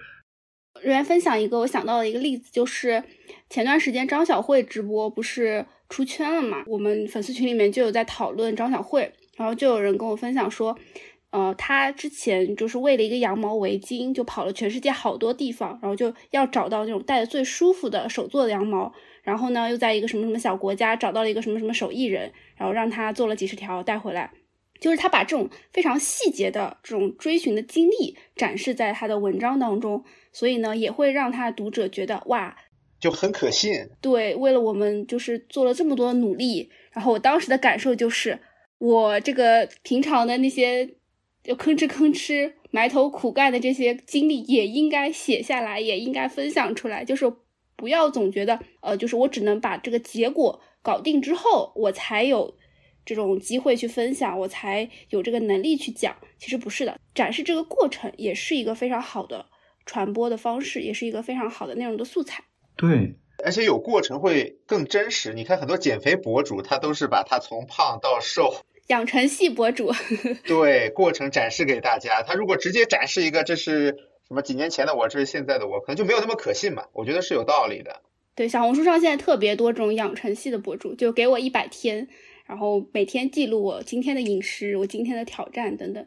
[0.81, 3.01] 人员分享一个我想到的一个例子，就是
[3.49, 6.63] 前段时间张小慧直播不是出圈了嘛？
[6.65, 10.75] 我们粉丝群里面就有在讨论张小慧，然后就有人跟我分享说，
[11.31, 24.31] 呃，她之前就是为了一个羊毛围巾，就跑了全世界好多地方，然后就要找到那种戴的最舒服的手做的羊毛，然后呢，又在一个什么什么小国家找到了一个什么什么手艺人，然后让他做了几十条带回来。
[24.79, 32.57] 就是他把这种非常细节的这种追寻的经历展示在他的文章当中，所以呢，也会让他读者觉得哇，
[33.01, 33.89] 就很可信。
[33.99, 36.69] 对，为了我们就是做了这么多努力。
[36.93, 38.39] 然后我当时的感受就是，
[38.77, 40.85] 我这个平常的那些
[41.43, 47.03] 就吭哧吭哧埋头苦干的这些经历，也应该写下来，也应该分享出来。
[47.03, 47.33] 就是
[47.75, 52.55] 不要总觉得，呃，就是我只能把这个结果搞定之后，我才有
[53.03, 56.15] 这种机会去分享，我才有这个能力去讲。
[56.37, 59.45] 其实不是的，展示这个过程也是一个非常好的
[59.85, 62.43] 传播的方式，也是一个非常好的内容的素材。
[62.81, 63.15] 对，
[63.45, 65.33] 而且有过程会更真实。
[65.33, 68.55] 你看很多减肥博主，他都是把他从胖到瘦，
[68.89, 69.91] 养成系博主，
[70.45, 72.23] 对过程展示给大家。
[72.23, 73.95] 他如果直接展示一个这是
[74.27, 76.85] 什么几年前的我，这是现在的我，可能就没有那么可信嘛。
[76.93, 78.01] 我觉得是有道理的。
[78.33, 82.07] 对，小红书上现在特别多这种养成系的博主，就给我一百天，
[82.47, 86.03] 然后每天记录我今天的饮食、我今天的挑战等等。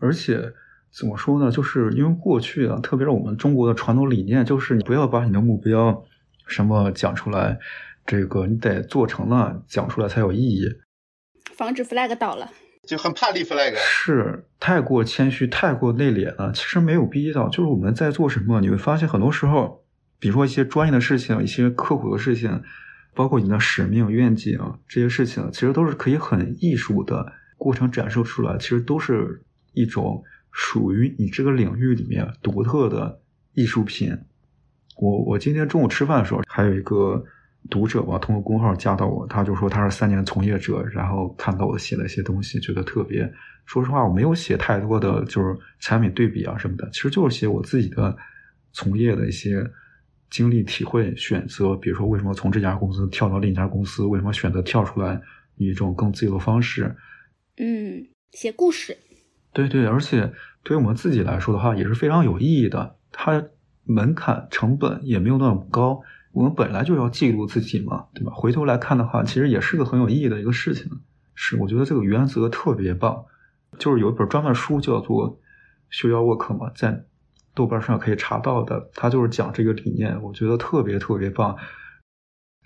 [0.00, 0.52] 而且
[0.96, 1.50] 怎么说呢？
[1.50, 6.04] 就是因为过去啊，特别是我们中国的传统理念，就是你不要把你的目标
[6.46, 7.58] 什么讲出来，
[8.06, 10.68] 这个你得做成了讲出来才有意义。
[11.56, 12.50] 防止 flag 倒了。
[12.86, 17.48] 就很怕立 flag，是太过谦虚、太过内敛了，其实没有必要。
[17.48, 19.82] 就是我们在做什么，你会发现很多时候，
[20.18, 22.62] 比如说一些专业的事情、一些刻苦的事情，
[23.14, 28.58] 包括你的使命、愿景这些事情，其实都是可以很艺术的过程展示出来。
[28.58, 30.22] 其实都是一种
[30.56, 33.20] 属于你这个领域里面独特的
[33.54, 34.16] 艺术品。
[34.96, 37.22] 我我今天中午吃饭的时候，还有一个
[37.68, 43.30] 读者吧，通过公号加到我，他就说他是三年从业者，然后看到我写的一些东西，觉得特别。
[43.66, 48.16] 说实话，我没有写太多的就是产品对比啊什么的，其实就是写我自己的
[48.72, 49.68] 从业的一些
[50.30, 51.74] 经历、体会、选择。
[51.74, 54.04] 比如说，为什么从这家公司跳到另一家公司？
[54.04, 55.20] 为什么选择跳出来，
[55.56, 56.94] 以一种更自由的方式？
[57.56, 58.96] 嗯，写故事。
[59.54, 62.96] 对对，而且对于我们自己来说的话，也是非常有意义的。
[63.12, 63.42] 它
[63.84, 66.02] 门槛成本也没有那么高。
[66.32, 68.32] 我们本来就要记录自己嘛，对吧？
[68.34, 70.90] 回头来看的话，其实也是个很有意义的一个事情。
[71.36, 73.24] 是，我觉得这个原则特别棒。
[73.78, 75.30] 就是有一本专门书叫做
[75.90, 77.04] 《修妖沃克》嘛，在
[77.54, 81.56] 豆瓣上可以查到的，它就是讲这个理念，我觉得特别特别棒。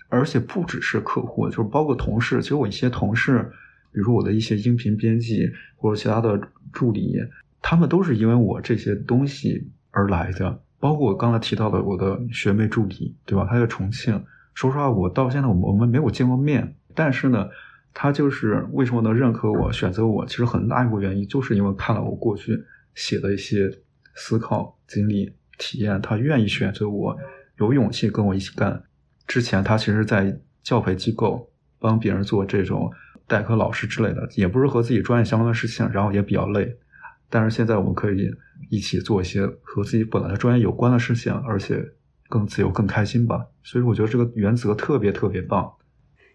[0.07, 2.41] 而且不只是客户，就是包括同事。
[2.41, 3.51] 其实我一些同事，
[3.91, 6.39] 比如说我的一些音频编辑或者其他的
[6.71, 7.17] 助理，
[7.61, 10.61] 他们都是因为我这些东西而来的。
[10.79, 13.45] 包括我刚才提到的我的学妹助理，对吧？
[13.49, 14.23] 她在重庆。
[14.53, 17.49] 说实话，我到现在我们我们没有见过面，但是呢，
[17.93, 22.57] 她就是为什么能认可我、选择我，其实很大一部分原因就是因为看了我过去
[22.95, 23.69] 写的一些
[24.15, 27.17] 思考、经历、体验，她愿意选择我，
[27.57, 28.81] 有勇气跟我一起干。
[29.27, 32.89] 之前她其实，在教培机构帮别人做这种
[33.29, 36.75] 代课老师之类的，也不是和自己专业相关的事情，然后也比较累。
[37.29, 38.29] 但是现在我们可以
[38.69, 41.79] 一起做一些和自己本来的专业有关的事情，而且
[42.27, 43.45] 更自由、更开心吧。
[43.63, 45.71] 所以我觉得这个原则特别特别棒。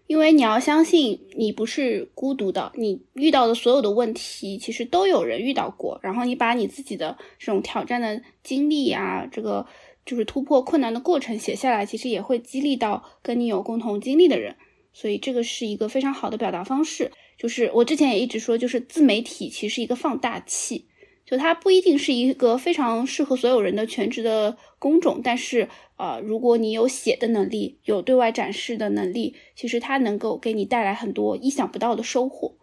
[0.07, 5.99] 因为你要相信，你不是孤独的，你遇到的所有的问题，其实都有人遇到过。
[6.01, 9.65] 然后你把你自己的这种挑战的经历啊，这个
[10.05, 14.55] 就是突破困难的过程写下来，其实也会激励到跟你有共同经历的人。
[14.95, 17.11] 所以这个是一个非常好的表达方式。
[17.37, 20.87] 就是我之前也一直说，就是自媒体其实是一个放大器，
[21.25, 25.67] 就它不一定是一个非常适合所有人的全职的工种，但是
[25.97, 32.55] 呃，如果你有写的能力，有对外展示的能力，其实它能够给你带来很多意想不到的收获，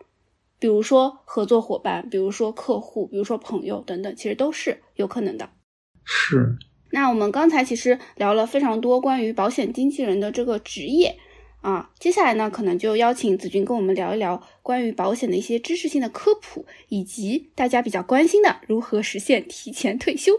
[0.58, 5.50] 比如说合作伙伴，比如说客户，比如说朋友等等，其实都是有可能的。
[6.04, 6.56] 是，
[6.92, 11.16] 那我们刚才其实聊了非常多关于保险经纪人的这个职业。
[11.62, 20.32] 啊，接下来呢，可能就邀请子君跟我们聊一聊关于保险的一些知识性的科普，以及大家比较关心的如何实现提前退休。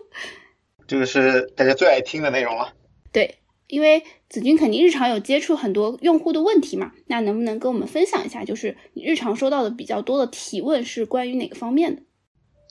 [0.85, 2.73] 这个是大家最爱听的内容了。
[3.13, 12.01] 对，因为子君肯定日常有接触很多用户的问题嘛，那能不能跟我们分享一下，就是你日常收到的比较多的提问是关于哪个方面的？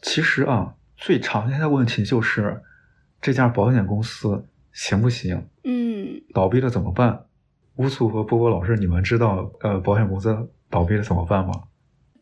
[0.02, 2.60] 其实啊，最常见的问题就是
[3.22, 5.48] 这家保险公司行不行？
[5.64, 7.24] 嗯，倒闭了怎么办？
[7.82, 11.52] 乌苏和波波老师，你们知道呃保险公司倒闭了怎么办吗？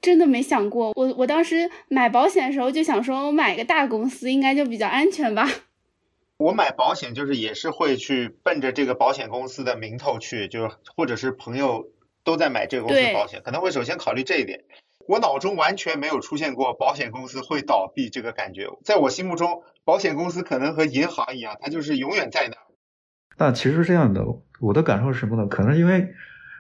[0.01, 5.47] 真的没想过，我我当时买保险的时候就想说，我买个大公司应该就比较安全吧。
[6.39, 11.91] 我买保险就是也是会去奔着这个保险公司的名头去，就是或者是朋友
[12.25, 14.65] 都在买这个公司的保险，可能会首先考虑这一点。
[15.07, 22.70] 我脑中完全没有出现过保险公司会倒闭这个感觉，在我心目中，保险公司可能和银行一样，它就是永远在那儿。
[23.41, 24.23] 那其实是这样的，
[24.61, 25.47] 我的感受是什么呢？
[25.47, 26.13] 可能因为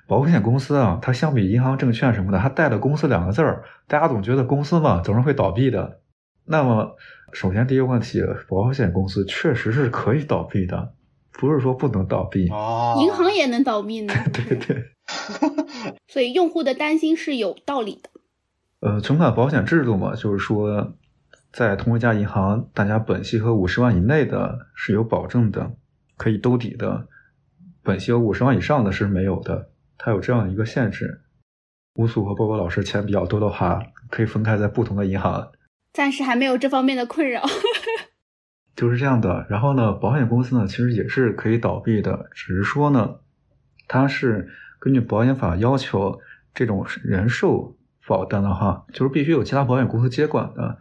[0.06, 6.00] 保险公司啊，它相比银行、证券什么的，它带了“公司”两个字儿，大家总觉得公司嘛总是会倒闭的。
[6.46, 6.96] 那么，
[7.32, 10.94] 首先第一个问题，保险公司确实是可以倒闭的，
[11.32, 12.48] 不是说不能倒闭。
[12.48, 14.84] 哦银行也能倒闭呢，对对。
[16.08, 18.10] 所以用户的担心是有道理的。
[18.80, 20.94] 呃，存款保险制度嘛，就是说，
[21.52, 25.72] 在同一家银行，大家本息和五十万以内的是有保证的，
[26.20, 27.06] 可以兜底的；
[27.82, 31.22] 本息有五十万以上的是没有的，它有这样一个限制。
[31.94, 35.50] 乌苏和波波老师钱比较多的话，可以分开在不同的银行，
[35.94, 37.42] 暂时还没有这方面的困扰。
[38.76, 39.46] 就是这样的。
[39.48, 43.20] 然后呢，保险公司呢其实也是可以倒闭的，只是说呢，
[43.88, 46.20] 它是根据保险法要求，
[46.52, 50.78] 这种人寿保单的话，就是必须有其他保险公司接管的。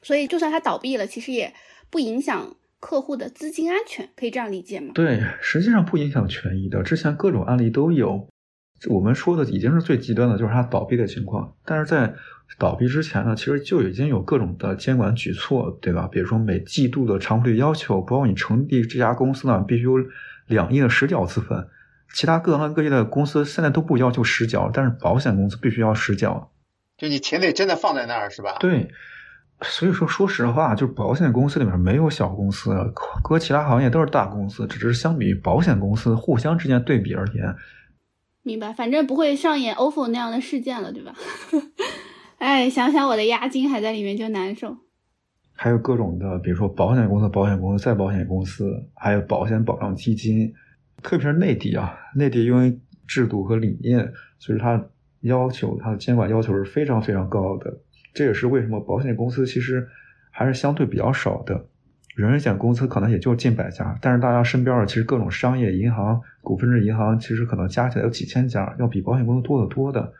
[0.00, 1.52] 所以就算它倒闭了，其实也
[1.90, 4.92] 不影响客户的资金安全，可以这样理解吗？
[4.94, 6.82] 对，实际上不影响权益的。
[6.82, 8.26] 之前各种案例都有，
[8.88, 11.54] 我们说的已经是最极端的，就是它倒闭的情况。
[11.64, 12.14] 但是在
[12.58, 16.08] 倒闭之前呢，其实就已经有各种的监管举措，对吧？
[16.10, 19.92] 比如说每季度的偿付率要求，包括你成立这家公司呢，必须有
[20.46, 21.68] 两亿的实缴资本。
[22.12, 26.50] 其他各行各业的公司现在都不要求实缴，但是保险公司必须要实缴。
[26.96, 28.56] 就你钱得真的放在那儿是吧？
[28.58, 28.90] 对，
[29.62, 32.74] 所以说说实话，就是保险公司里面没有小公司，
[33.22, 37.54] 搁其他行业都是大公司，只是相比于保险公司互相之间对比而言，
[38.42, 41.14] 明白，反正不会上演 ofo 那样的事件了，对吧？
[42.38, 44.78] 哎，想想我的押金还在里面就难受。
[45.52, 50.50] 还有各种的，比如说保险公司、保险公司再保险公司，还有保险保障基金，
[51.02, 54.82] 特别是内地啊，内地因为制度和理念，所以它
[55.20, 57.70] 要求它的监管要求是非常非常高的。
[58.12, 59.88] 这也是为什么保险公司其实
[60.30, 61.66] 还是相对比较少的，
[62.16, 70.12] 人险公司可能也就近百家，但是大家身边的其实各种商业银行、股份制银行，其实可能加起来有几千家，要比保险公司多得多的。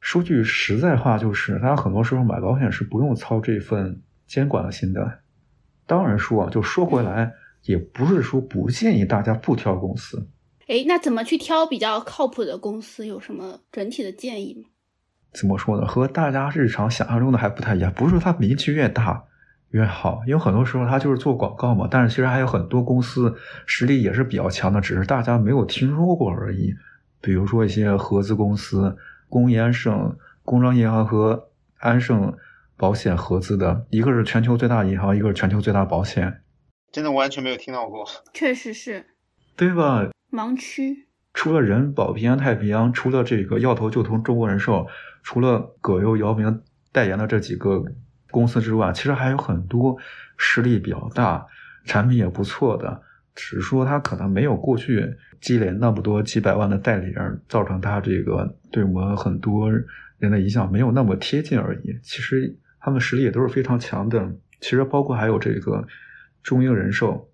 [0.00, 5.20] 说句实在话，就是大家很多时候买保险是不用操这份监管的心的。
[5.86, 7.32] 当然说啊，就说回来，
[7.64, 10.28] 也不是说不建议大家不挑公司。
[10.68, 13.06] 哎，那怎么去挑比较靠谱的公司？
[13.06, 14.68] 有什么整体的建议吗？
[15.32, 15.86] 怎么说呢？
[15.86, 17.92] 和大家日常想象中的还不太一样。
[17.92, 19.24] 不是说它名气越大
[19.70, 21.86] 越好，因为很多时候它就是做广告嘛。
[21.90, 26.74] 但是其实还有很多公司实力也是比较强的，只是大家没有听说过而已。
[27.20, 28.96] 比如说一些合资公司，
[29.28, 32.34] 工业安盛、工商银行和安盛
[32.76, 36.40] 保险合资的，一个是全球最大银行，一个是全球最大保险，
[36.92, 38.06] 真的完全没有听到过。
[38.32, 39.04] 确实是
[39.56, 40.08] 对吧？
[40.30, 41.07] 盲区。
[41.38, 44.84] 除了人保、平安太平洋，除了这个要投就投中国人寿，
[45.22, 47.80] 除了葛优、姚明代言的这几个
[48.32, 49.96] 公司之外，其实还有很多
[50.36, 51.46] 实力比较大、
[51.84, 53.00] 产品也不错的，
[53.36, 61.96] 只是说他可能没有过去积累那么多几百万的代理人，造成他这个对我们很多人的影响没有那么贴近而已。
[62.02, 64.28] 其实他们实力也都是非常强的。
[64.60, 65.86] 其实包括还有这个
[66.42, 67.28] 中英人寿，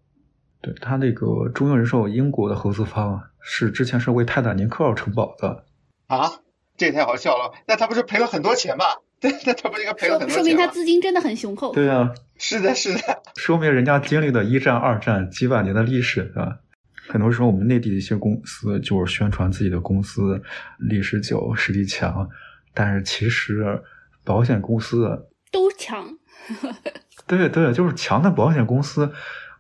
[0.61, 5.65] 对他那个中英人寿英国的合资方是之前是为泰坦尼克号承保的。
[6.07, 6.31] 啊，
[6.77, 7.53] 这也太好笑了！
[7.67, 8.85] 那他不是赔了很多钱吗？
[9.21, 10.73] 对，那他不是应该赔了说说明他很多钱吗？
[10.73, 11.73] 资金真的很雄厚。
[11.73, 16.59] 对啊，是的，是的， 说明人家经历了一战、二战几百年的历史啊。
[17.07, 20.43] 很多时候，我们内地的一些公司就是宣传自己的公司
[20.79, 22.29] 历史久、实力强，
[22.73, 23.83] 但是其实
[24.25, 26.17] 保险公司，都强。
[27.27, 29.13] 对对，就是强的保险公司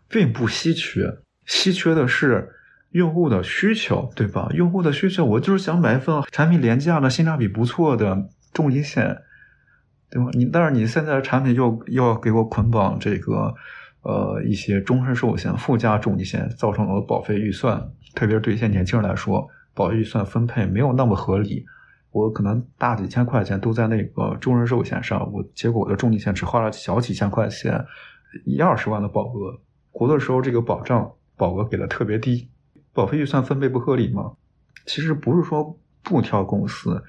[0.09, 2.51] 并不稀缺，稀缺的是
[2.95, 4.49] 用户的需求，对吧？
[4.55, 9.19] 用户的需求，我就是想买一份产品廉价的、性价比不错的重疾险，
[10.09, 10.31] 对吧？
[10.33, 13.53] 你但是你现在的产品又又要给我捆绑这个
[14.03, 21.67] 呃一些终身寿险附加重疾险，造成了保费预算，特别是对一些年轻人来说，保费预算分配没有那么合理。
[22.13, 27.85] 我可能大几千块钱都在那个终身寿险上，我结果我的重疾险只花了小几千块钱，
[28.45, 29.59] 一二十万的保额，
[29.91, 32.49] 活的时候这个保障保额给的特别低，
[32.95, 34.33] 保费预算分配不合理吗？
[34.87, 37.03] 其实不是说不挑公司，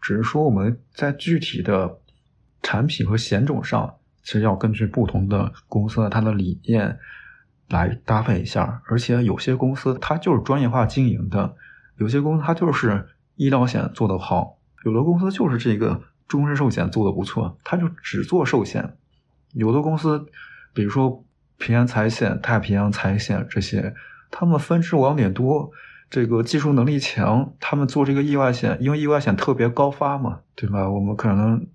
[0.00, 1.98] 只是说我们在具体的
[2.62, 6.98] 产品和险种上，其实要根据不同的公司它的理念
[7.68, 8.82] 来搭配一下。
[8.86, 11.54] 而且有些公司它就是专业化经营的，
[11.96, 18.96] 有些公司它就是医疗险做得好，有的公司就是这个终身寿险做得不错，它就只做寿险。
[19.52, 20.26] 有的公司，
[20.72, 21.24] 比如说
[21.58, 23.94] 平安财险、太平洋财险这些，
[24.30, 25.70] 他们分支网点多，
[26.10, 30.88] 这个技术能力强，他们做这个意外险，因为意外险特别高发嘛，对吧？
[30.88, 31.66] 我们可能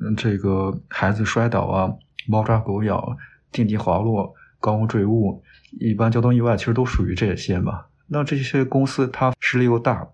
[0.00, 1.92] 嗯这个孩子摔倒啊、
[2.26, 3.16] 猫抓狗咬、
[3.52, 5.42] 电梯滑落、高空坠物，
[5.78, 7.82] 一般交通意外其实都属于这些嘛。
[8.08, 10.06] 那这些公司它实力又大，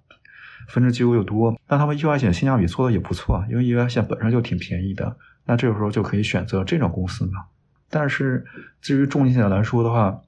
[0.69, 5.17] 分支机构又多，那他们意外险性价比做的也不错，因为意外险本身就挺便宜的。
[5.47, 7.45] 那这个时候就可以选择这种公司嘛。
[7.89, 8.45] 但是
[8.83, 10.21] 至于重疾险来说的话，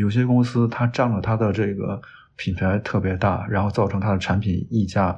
[0.00, 2.02] 有些公司它占了它的这个
[2.36, 5.16] 品牌特别大，然后造成它的产品溢价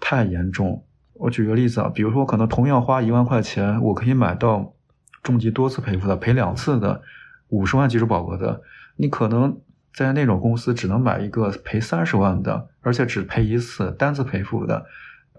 [0.00, 0.84] 太严重。
[1.14, 4.74] 我举个例子啊，比如说可能同样花一万块钱，我可以买到
[5.22, 7.00] 重疾多次赔付的，赔两次的，
[7.48, 8.62] 五十万基础保额的，
[8.96, 9.60] 你可能
[9.94, 14.84] 在那种公司只能买一个赔三十万的，而且只赔一次单次赔付的，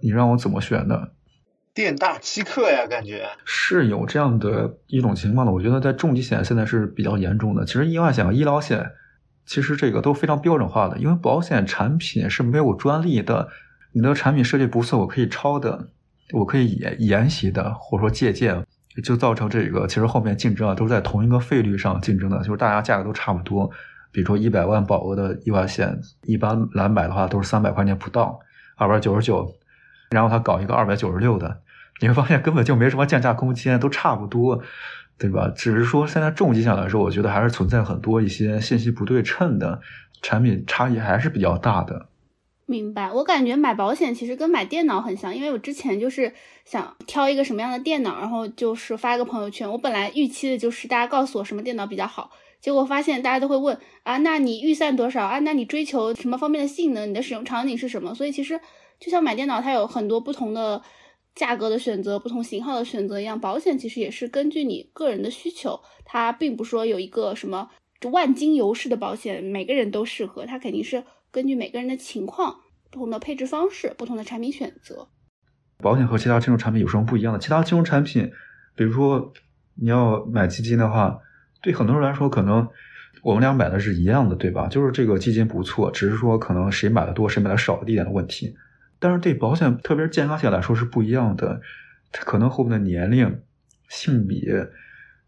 [0.02, 1.10] 你让我怎么选呢？
[1.78, 5.54] 店大欺客呀，感觉是有这样的一种情况的。
[5.54, 7.64] 我觉得在重疾险现在是比较严重的。
[7.66, 8.94] 其实意外险和医疗险，
[9.46, 13.48] 其实这个都非常标准化的，因为保险产品是没有专利的。
[13.92, 15.90] 你的产品设计不错，我可以抄的，
[16.34, 18.66] 我可以研研习的，或者说借鉴，
[19.04, 23.70] 就造成这个其实后面竞争啊都是在同一个费率上竞争的，就是大家价格都差不多。
[24.12, 28.40] 比如说一百万保额的意外险，一般来买的话都是三百块钱不到，
[28.78, 29.54] 二百九十九，
[30.10, 31.62] 然后他搞一个二百九十六的。
[32.00, 34.62] 你会发现根本就没什么降价空间，都差不多，
[35.18, 35.52] 对吧？
[35.56, 39.82] 只是说现在重疾险来说，我觉得还是存在很多一些信息不对称的
[40.22, 42.10] 产品差异还是比较大的。
[42.68, 46.34] 明白，我感觉买保险其实跟买电脑很像，因为我之前就是
[46.66, 49.72] 想挑一个什么样的电脑，然后就是发一个朋友圈。
[49.72, 52.30] 我本来预期的就是大家告诉我什么电脑比较好，
[52.62, 55.40] 结果发现大家都会问啊，那你预算多少啊？
[55.40, 57.10] 那你追求什么方面的性能？
[57.10, 58.14] 你的使用场景是什么？
[58.14, 58.60] 所以其实
[59.00, 60.82] 就像买电脑，它有很多不同的。
[61.38, 67.70] 价格的选择，不同型号的选择一样，保险其实也是根据你个人的需求，它并不说有一个什么
[68.12, 75.08] 万金油式的保险，每个人都适合，它肯定是根据每个人的情况，不同的配置方式，不同的产品选择。
[75.78, 77.40] 保险和其他金融产品有什么不一样的？
[77.40, 78.32] 其他金融产品，
[78.76, 79.32] 比如说
[79.76, 81.20] 你要买基金的话，
[81.62, 82.68] 对很多人来说，可能
[83.22, 84.68] 我们俩买的是一样的，对吧？
[84.68, 88.56] 就是这个基金不错，只是说可能谁买的多，谁买的少一点的问题。
[89.00, 91.62] 但是对保险，特别是健康险来说是不一样的，
[92.12, 93.42] 它可能和我们的年龄、
[93.90, 94.68] 性别，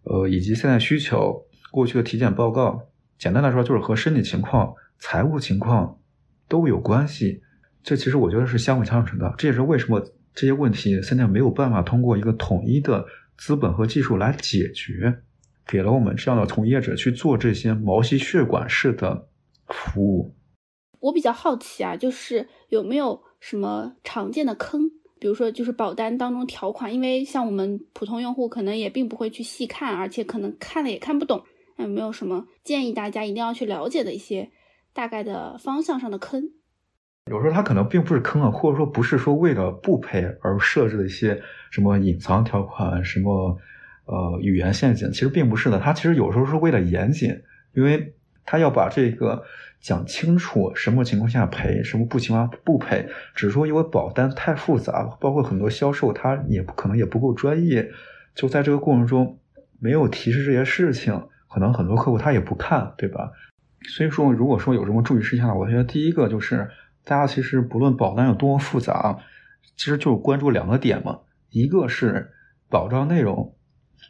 [0.04, 6.00] 呃，以及现在需求、过去的体检报告，简单来说就是和身体情况、财务情况
[6.48, 7.42] 都有关系。
[7.84, 9.34] 这其实我觉得是相辅相成的。
[9.38, 10.00] 这也是为什么
[10.34, 13.06] 这些问题现在没有办法通过一个统一的
[13.38, 15.22] 资本和技术来解决，
[15.66, 19.28] 给了我们这样的从业者去做这些毛细血管式的
[19.68, 20.36] 服务。
[21.00, 24.92] 我比较好奇啊，就是有没有什么常见的坑？
[25.20, 31.44] 比如说，就是保单当中条款，因为像我们普通用户可能也并不会去细看，而且可能看了也看不懂。
[31.76, 34.50] 有没有什么建议大家一定要去了解的一些
[34.94, 36.52] 大概的方向上的坑？
[37.30, 43.58] 有时候它可能并不是坑啊，或者说不是说为了不赔而设置的一些什么隐藏条款、什么
[44.06, 45.80] 呃语言陷阱，其实并不是的。
[45.80, 47.42] 它其实有时候是为了严谨，
[47.74, 48.14] 因为
[48.46, 49.44] 它要把这个。
[49.82, 57.90] 讲清楚什么情况下赔，什么不情况不赔，只是说因为保单太复杂，包括很多销售他也不可能也不够专业，
[58.36, 59.40] 就在这个过程中
[59.80, 63.32] 没有提示这些事情，可能很多客户他也不看，对吧？
[63.88, 66.70] 所以说，如果说有什么注意事项，我觉得第一个就是
[67.06, 69.20] 大家其实不论保单有多么复杂，
[69.78, 71.20] 其实就是关注两个点嘛，
[71.50, 72.32] 一个是
[72.68, 73.56] 保障内容，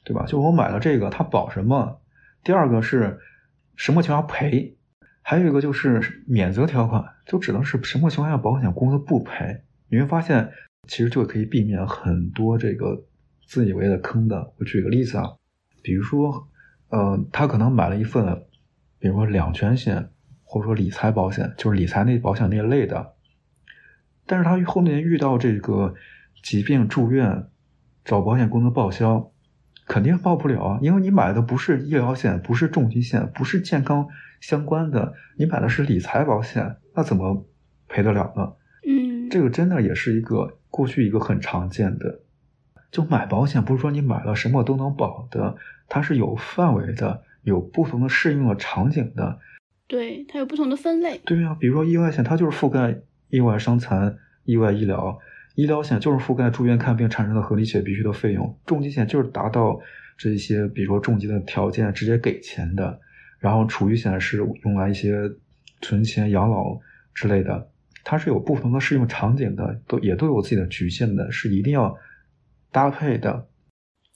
[0.04, 0.26] 对吧？
[0.26, 2.02] 就我买了这个，它保什么？
[2.44, 3.20] 第二个是
[3.76, 4.76] 什么情况赔？
[5.22, 10.50] 还有一个就是免责条款，就只能是什么情况下保险公司不赔，你会发现
[10.88, 13.06] 其实就可以避免很多这个
[13.46, 14.54] 自以为的坑的。
[14.58, 15.26] 我举个例子啊，
[15.84, 16.48] 比如说，
[16.90, 18.44] 呃，他可能买了一份，
[18.98, 20.10] 比如说两全险
[20.44, 23.14] 或者说理财保险，就是理财那保险那类的，
[24.26, 25.94] 但是他后面遇到这个
[26.42, 27.46] 疾病住院，
[28.04, 29.32] 找保险公司报销，
[29.86, 34.08] 肯定报不了啊，因为你买的不是医疗险，不是重疾险，不是健康。
[34.40, 37.46] 相关的，你买的是理财保险，那怎么
[37.88, 38.54] 赔得了呢？
[38.88, 42.20] 嗯，这个真的也是一个过去一个很常见的，
[42.92, 45.56] 就买保险不是说你买了什么都能保的，
[45.88, 49.40] 它是有范围的，有不同的适用的场景的。
[49.88, 51.20] 对，它有不同的分类。
[51.26, 55.18] 对啊，比如说意外险，它就是覆盖意外伤残、意外医疗；
[55.56, 59.80] 医疗险就是覆盖住院看病产生的合理且必须的费用；重疾险就是达到
[60.16, 63.00] 这些，比如说重疾的条件直接给钱的；
[63.40, 65.32] 然后储蓄险是用来一些
[65.82, 66.78] 存钱、养老
[67.14, 67.70] 之类的。
[68.04, 71.96] 它是有不同的适用场景的，都也都有自己的局限的，是一定要
[72.72, 73.48] 搭配的。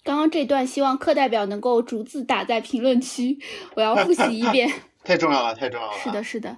[0.03, 3.37] 刚刚这段希望课代表能够逐字打在评论区，
[3.75, 4.69] 我要复习一遍。
[5.03, 5.93] 太重要了，太重要了。
[5.97, 6.57] 是的，是的，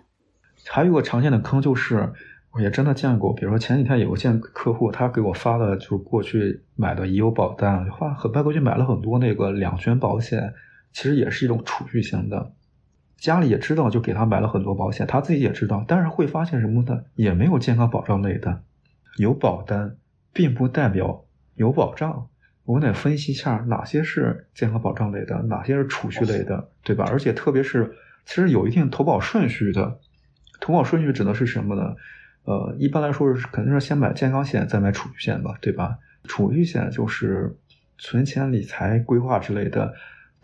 [0.68, 2.14] 还有一个常见的坑就是，
[2.54, 10.54] 我也真的见过，比如说前几天有个见客户，他给我发了就是过去买的已有保单，花很快过去买了很多那个两全保险，
[10.96, 12.54] 其实也是一种储蓄型的。
[13.18, 17.04] 家里也知道，就给他买了很多保险，他自己也知道，但是会发现什么呢？
[17.16, 18.64] 也没有健康保障类的，
[19.18, 19.98] 有保单
[20.32, 21.26] 并不代表
[21.56, 22.30] 有保障。
[22.64, 27.06] 我们得分析一下哪些是健康保障类的，哪些是储蓄类的，对吧？
[27.10, 27.94] 而且特别是
[28.26, 30.00] 其实有一定投保顺序的。
[30.62, 31.94] 投保顺序指的是什么呢？
[32.46, 35.98] 呃，一般来说是肯定是先买健康险，再买储蓄险吧，对吧？
[36.24, 37.54] 储蓄险就是
[37.98, 39.94] 存钱、理财、规划之类的。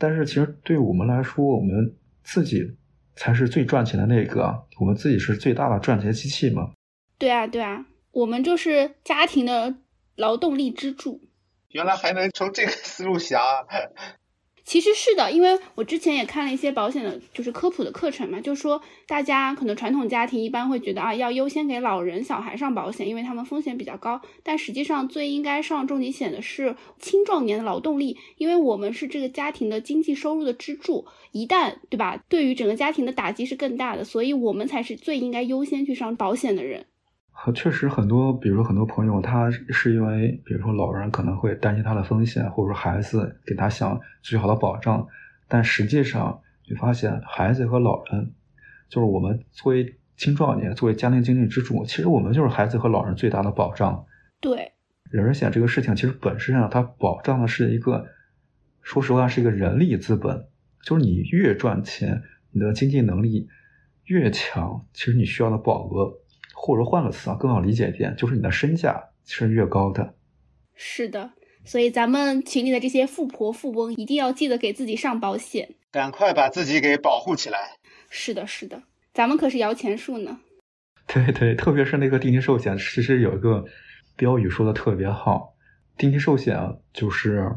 [0.02, 2.76] 但是其实对我们来说，我们自己
[3.16, 6.72] 才是最赚钱的那个，我们自己是最大的赚钱机器嘛。
[7.20, 9.76] 对啊，对啊，我们就是家庭的
[10.16, 11.22] 劳动力支柱。
[11.70, 13.40] 原来还能从这个思路想，
[14.64, 24.22] 其实是的，因为我之前也看了一些保险的，就是科普的课程嘛，就说大家可能传统家庭一般会觉得啊，要优先给老人、小孩上保险，因为他们风险比较高。
[24.44, 36.86] 但实际上最应该上重疾险的是青壮年的劳动力，因为我们是这个家庭的经济收入的支柱，一旦对吧，对于整个家庭的打击是更大的，所以我们才是最应该优先去上保险的人。
[37.46, 45.08] 呃确实很多，比如说很多朋友，他是因为，比如说老人可能会担心他的风险，或者说孩子给他想最好的保障，
[45.48, 46.40] 但实际上
[46.70, 48.34] 你发现孩子和老人，
[48.90, 54.06] 就是我们作为青壮年，作为家庭经济支柱，其实我们就是孩子和老人最大的保障。
[54.40, 54.74] 对，
[55.10, 58.06] 人身险这个事情，其实本质上它保障的是一个，
[58.84, 60.46] 说实话是一个人力资本，
[60.84, 62.22] 就是你越赚钱，
[62.52, 63.48] 你的经济能力
[64.06, 66.14] 越强，其实你需要的保额，
[66.64, 70.14] 或者换个词啊，更好理解一点，就是你的身价是越高的。
[70.76, 71.32] 是的，
[71.66, 75.74] 所以咱们群里的这些富婆富翁一定要记得给自己上保险。
[75.90, 77.78] 赶快把自己给保护起来。
[78.12, 80.40] 是的，是的，咱们可是摇钱树呢。
[81.08, 83.66] 对对，特别是那个定期寿险，其实有一个
[84.16, 85.56] 标语说的特别好，
[85.98, 87.56] 定期寿险啊就是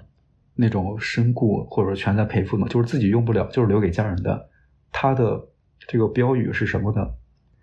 [0.55, 4.49] 那种身故或者全在赔付嘛，就是自己用不了，就是留给家人的。
[4.91, 5.47] 它的
[5.87, 7.07] 这个标语是什么呢？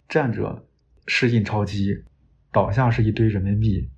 [0.07, 0.67] 站着
[1.07, 2.03] 是印钞机，
[2.51, 3.89] 倒下是一堆人民币。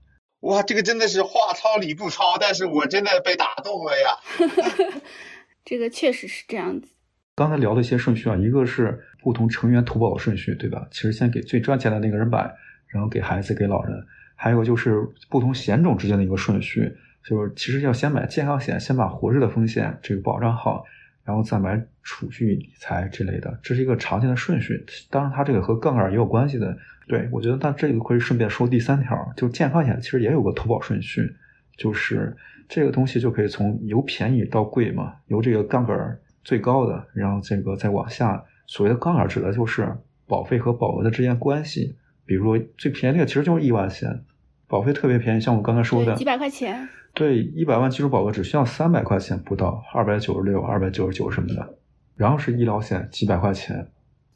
[0.42, 5.00] 哇，这个真的是话糙理不糙，但是我真的被打动了呀。
[5.64, 6.90] 这个确实是这样子。
[7.36, 10.88] 刚才聊的一些顺序啊，一个是不同成员投保的顺序，对吧？
[10.92, 12.54] 其实先给最赚钱的那个人买，
[12.88, 14.06] 然后给孩子、给老人。
[14.36, 15.00] 还有就是
[15.30, 16.92] 不同险种之间的一个顺序，
[17.26, 20.84] 就是其实要先买健康险，先把活着的风险这个保障好，
[21.24, 24.86] 然后再买储蓄、理财之类的，这是一个常见的顺序。
[25.10, 26.78] 当然，它这个和杠杆也有关系的。
[27.08, 31.36] 对我觉得，那这个可以顺便说第三条，就健康险其实也有个投保顺序，
[31.78, 32.36] 就是
[32.68, 38.44] 这个东西就可以从由便宜到贵嘛，由这个杠杆最高的，然后这个再往下。
[38.66, 39.94] 所谓的杠杆指的就是
[40.26, 41.96] 保费和保额的之间关系。
[42.26, 44.24] 比如说最便宜的其实就是意外险，
[44.68, 46.88] 保费特别便宜，像我刚才说的，几百块钱。
[47.14, 51.78] 对，一百万基础保额只需要三百块钱不到，二百九十六、二百九十九什么的。
[52.16, 53.88] 然后是医疗险，几百块钱。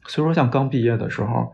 [0.06, 1.52] 所以说，像刚毕业的时候，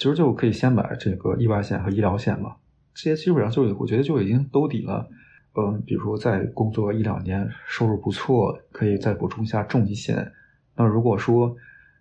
[0.00, 2.56] 其实就可以先买这个意外险和医疗险嘛，
[2.94, 5.06] 这些基本上就我觉得就已经兜底了。
[5.52, 10.32] 嗯，比如说再工作一两年，收入不错，可以再补充一下重疾险。
[10.74, 11.54] 那如果说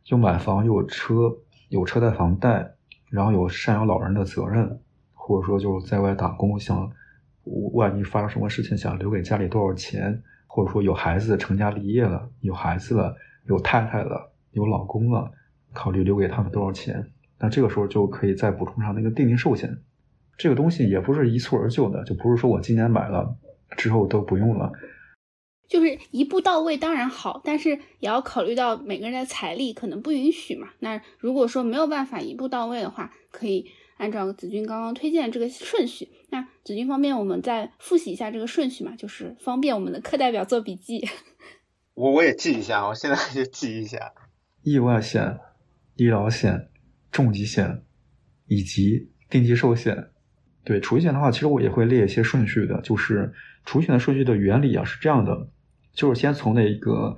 [0.06, 1.36] 又买房又有车，
[1.68, 2.74] 有车贷房贷，
[3.10, 4.80] 然后有赡养老人的责任，
[5.14, 6.90] 或者说就是在外打工，想
[7.74, 13.14] 万一发生什么事情，想留给家里多少钱，或者说有孩子成家立业了，有孩子了，
[13.48, 15.30] 有太太了，有老公了，
[15.74, 19.82] 考虑留给他们多少钱，那这个时候就可以再补充上那个定期寿险。
[20.38, 23.36] 这个东西也不是一蹴而就的，就不是说我今年买了
[23.78, 24.72] 之后都不用了。
[25.68, 30.70] 就是一步到位当然好，但是也要考虑到每个人的财力可能不允许嘛。
[30.80, 36.10] 那如果说没有办法一步到位的话，可以按照子君刚刚推荐的这个顺序。
[36.32, 41.08] 那子君方便我们再复习一下这个顺序嘛，就是方便我们的课代表做笔记。
[41.94, 44.14] 我我也记一下，我现在就记一下。
[44.64, 45.38] 意外险、
[45.98, 46.70] 医疗险、
[47.12, 47.84] 重疾险
[48.48, 50.10] 以及定期寿险。
[50.64, 53.32] 对储蓄险的话，其实我也会列一些顺序的，就是
[53.66, 55.50] 储蓄险的顺序的原理啊是这样的，
[55.94, 57.16] 就是先从那个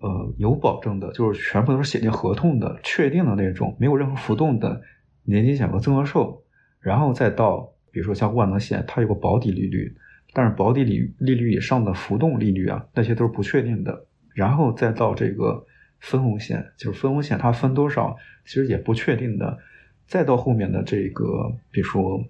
[0.00, 4.80] 呃有保证的，就是全部都是写进合同的、确定的那种，没有任何浮动的
[5.24, 6.44] 年金险和增额寿，
[6.78, 9.96] 然后再到比如说像万能险，它有个保底利率，
[10.32, 15.66] 但是保底利利率以上的浮动利率啊，那些都是不确定的，然后再到这个
[16.04, 19.58] 分红险，就是分红险它分多少，其实也不确定的，
[20.06, 22.22] 再到后面的这个比如说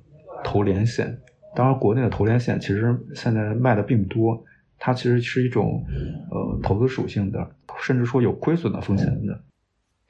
[0.45, 1.19] 投连险。
[1.57, 4.45] 当然，国内的投连险其实现在卖的并不多，
[4.79, 5.85] 它其实是一种
[6.31, 9.43] 呃投资属性的，甚至说有亏损的风险的。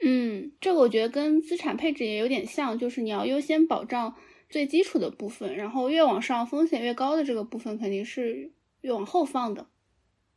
[0.03, 4.15] 嗯，这个我觉得跟资产配置也有点像，就是你要优先保障
[4.49, 8.51] 最基础的部分，然后越往上风险越高的这个部分肯定是
[8.81, 9.65] 越往后放的。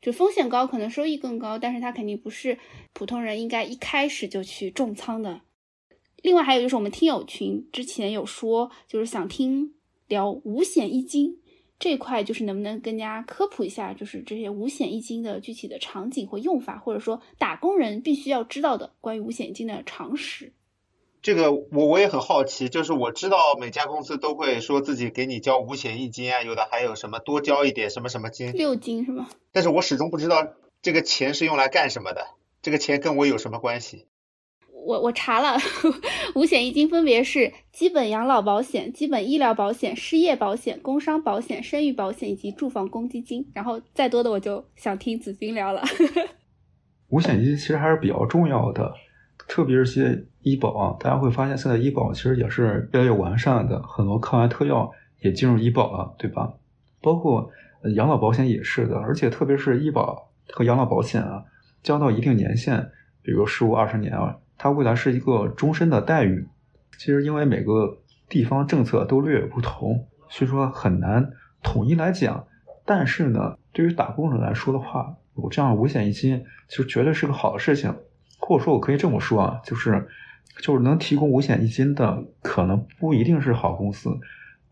[0.00, 2.58] 就风险高，可能收益更高，但是它肯定不是
[2.92, 5.40] 普通人应该一开始就去重仓的。
[6.22, 9.74] 另外还有就是我们听友群之前有说，就是想听。
[10.08, 11.38] 聊五险一金
[11.78, 20.54] 这块，就是能不能跟大家科普一下，就是这些五险一金的具体的场景或用法，或者说打工人必须要知道的关于五险一金的常识。
[21.28, 29.28] 这个我我也很好奇，就是我知道每家公司都会说自己给你交五险一金啊，有的还有什么多交一点什么什么金，六金是吗？
[29.52, 32.28] 但是我始终不知道这个钱是用来干什么的，
[32.62, 34.06] 这个钱跟我有什么关系？
[34.72, 35.58] 我我查了，
[36.34, 43.46] 五险一金分别是基本养老保险、基本医疗保险、失业保险、工伤保险、生育保险以及住房公积金。
[43.54, 45.82] 然后再多的我就想听子君聊了。
[47.10, 48.94] 五险一金其实还是比较重要的，
[49.48, 56.52] 特别是些医保啊，大家会发现现在医保其实也是越来越完善的，很多抗癌特药也进入医保了，对吧？
[57.00, 57.50] 包括
[57.94, 61.42] 养老保险也是的，而且特别是医保和养老保险啊，
[61.82, 62.90] 交到一定年限，
[63.22, 64.36] 比如十五二十年啊。
[64.58, 66.46] 它未来是一个终身的待遇，
[66.98, 71.30] 其实因为每个地方政策都略有不同，所以说很难
[71.62, 72.44] 统一来讲。
[72.84, 77.94] 但是呢，对于打工人来说的话，有这样五险一金，其实绝对是个好的事情。
[78.48, 80.08] 或者说，我可以这么说啊，就是
[80.62, 84.08] 就是能提供五险一金的，可能不一定是好公司，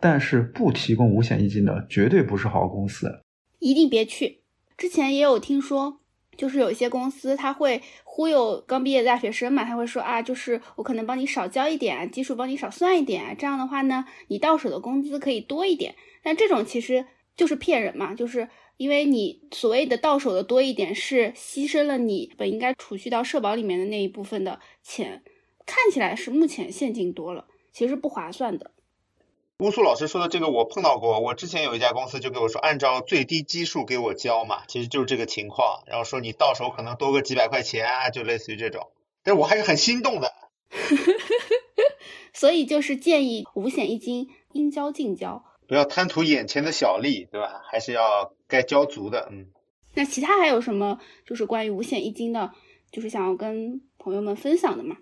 [0.01, 3.20] 但是不提供五险一金的，绝对不是好公司。
[3.59, 4.41] 一定别去。
[4.79, 6.01] 之前也有听说。
[6.37, 15.95] 就是有一些公司，他会忽悠刚毕业的大学生嘛，他会说啊，就是我可能帮你少交一点，基数帮你少算一点，这样的话呢，你到手的工资可以多一点。
[16.22, 18.47] 但这种其实就是骗人嘛，就是
[18.77, 25.22] 因为你所谓的到手的多一点，是牺牲了你本应该储蓄到社保里面的那一部分的钱，
[25.64, 28.70] 看起来是目前现金多了，其实不划算的。
[29.61, 38.91] 乌苏老师说的这个我碰到过，我之前有一家公司就跟我说，按照最低基数给我交嘛，其实就是这个情况，然后说你到手可能多个几百块钱啊，就类似于这种，
[39.22, 40.35] 但是我还是很心动的。
[42.35, 47.62] 所以就是建议五险一金应交尽交，不要贪图眼前的小利，对吧？
[47.70, 49.46] 还是要该交足的，嗯。
[49.94, 52.52] 那其他还有什么就是关于五险一金的，
[52.90, 54.96] 就是想要跟朋友们分享的吗？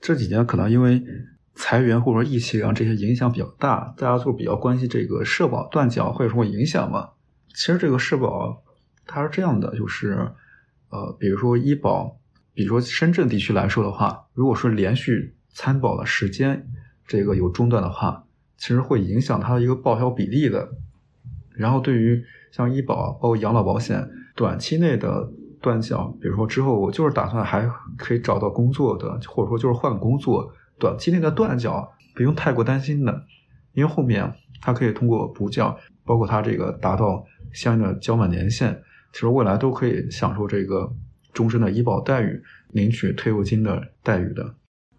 [0.00, 1.02] 这几年可能因为。
[1.60, 7.08] 裁员或者说疫情啊，这些影响比较大，大家就比较关心这个社保断缴会有什么影响嘛？
[7.48, 8.62] 其实这个社保
[9.06, 10.30] 它是这样的，就是
[10.90, 12.16] 呃，比如说医保，
[12.54, 16.68] 比如说深圳地区来说的话，如果说连续参保的时间
[17.08, 18.27] 这个有中断的话，
[18.58, 20.68] 其实会影响它的一个报销比例的。
[21.56, 24.06] 然后对于像医保包括养老保险，
[24.36, 25.30] 短期内的
[25.60, 30.52] 断缴，比如说之后我就是打算还可以找到工作的，或者说就是换工作。
[30.78, 33.24] 短期内的断缴不用太过担心的，
[33.72, 38.80] 因为后面它可以通过补缴，包括它这个达到相应的交满年限，
[39.12, 40.92] 其实未来都可以享受这个
[41.32, 42.40] 终身的医保待遇，
[42.70, 44.54] 领取退休金的待遇的。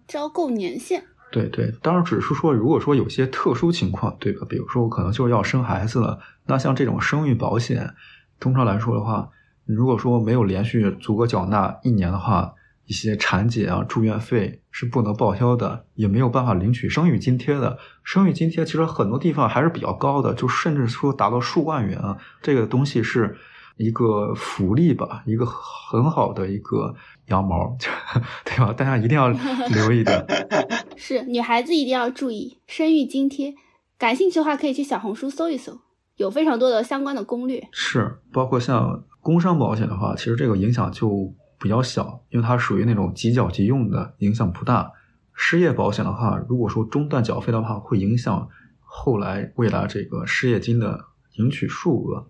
[0.05, 1.05] 交够年限？
[1.31, 4.45] 对对，当然只是说，如果说有些特殊情况，对吧？
[4.49, 7.93] 比如说我可能就是要生孩子了，那像这种生育保险，
[8.39, 9.29] 通常来说的话，
[9.65, 12.53] 如果说没有连续足额缴纳一年的话。
[12.85, 17.77] 一些产检啊、住院费是不能报销的，也没有办法领取生育津贴的。
[18.03, 22.17] 生育津贴其实很多地方还是比较高的，就甚至说达到数万元啊。
[22.41, 23.37] 这个东西是
[23.77, 26.95] 一个福利吧，一个很好的一个
[27.27, 27.77] 羊毛，
[28.43, 28.73] 对吧？
[28.73, 30.25] 大家一定要留意的。
[30.99, 33.55] 是女孩子一定要注意生育津贴，
[33.97, 35.79] 感兴趣的话可以去小红书搜一搜，
[36.17, 37.67] 有非常多的相关的攻略。
[37.71, 41.33] 是，包括像工伤保险的话，其实这个影响就。
[41.61, 44.93] 比较小，因为它属于那种即缴即用的，影响不大。
[45.33, 48.47] 失业保险的话，如果说中断缴费的话，会影响
[48.79, 52.27] 后来未来这个失业金的领取数额，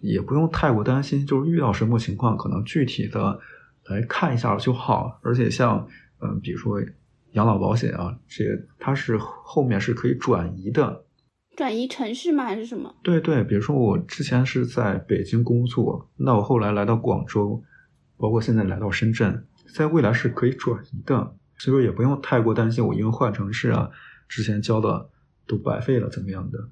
[0.00, 1.24] 也不用太过担心。
[1.24, 3.38] 就是遇到什么情况，可能具体的
[3.84, 5.20] 来看一下就好。
[5.22, 5.86] 而且像
[6.18, 6.80] 嗯，比如说
[7.32, 11.04] 养老保险啊，这个它是后面是可以转移的，
[11.56, 12.44] 转移城市吗？
[12.44, 12.94] 还是什么？
[13.02, 17.62] 对对，比如说我之前是在北京工作，那我后来来到广州。
[18.18, 23.90] 包括现在来到深圳，在未来是可以转移的，所以说也不用太过担心我因为换城市啊，
[24.28, 25.10] 之前交的
[25.44, 26.68] 都白费了怎么样的。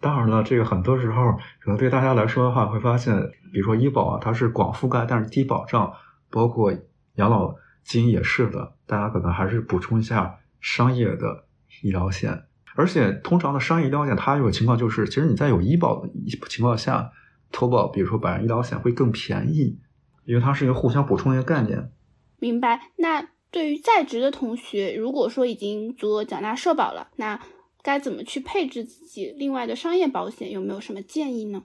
[0.00, 3.14] 当然了，这个很多时候可能对大家来说的话，会发现，
[3.52, 5.92] 比如说医保啊，它是广覆盖，但是低保障，
[6.30, 6.72] 包括
[7.16, 7.54] 养老
[7.86, 11.46] 金也是的，大家可能还是补充一下商业的
[11.82, 12.44] 医疗险。
[12.74, 16.10] 而且通常的商业医疗险，它有个情况就是，其实你在有医保的
[16.48, 17.12] 情况下，
[17.50, 19.80] 投保比如说百万医疗险会更便宜，
[20.24, 21.90] 因为它是一个互相补充的一个概念。
[22.38, 22.90] 明白。
[22.96, 27.40] 那对于在职的同学，如果说已经足额缴纳社保了，那
[27.82, 30.50] 该怎么去配置自己另外的商业保险？
[30.50, 31.62] 有没有什么建议呢？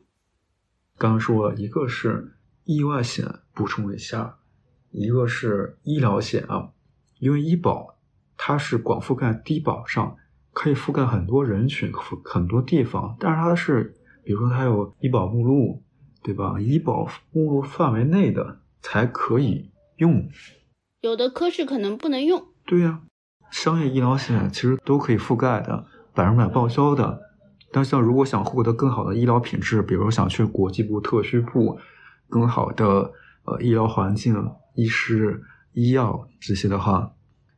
[0.98, 4.38] 刚刚说了一个是意外险，补充一下，
[4.92, 6.70] 一个是医疗险啊，
[7.20, 7.98] 因为医保
[8.38, 10.18] 它是广覆盖低保上，
[10.52, 15.82] 可以覆盖很多人群、覆很多地方，但是它是，比如说它有医保目录，
[16.22, 16.60] 对吧？
[16.60, 20.28] 医保目录范围内的才可以用。
[21.02, 22.46] 有的科室可能不能用。
[22.66, 23.02] 对呀、
[23.50, 27.22] 商业医疗险其实都可以覆盖的，百分百报销的。
[27.72, 31.80] 但像如果想获得更好的医疗品质，比如想去国际部、特需部，
[32.30, 33.14] 更好的
[33.46, 34.36] 呃医疗环境、
[34.74, 35.44] 医师、
[35.74, 37.14] 医药这些的话，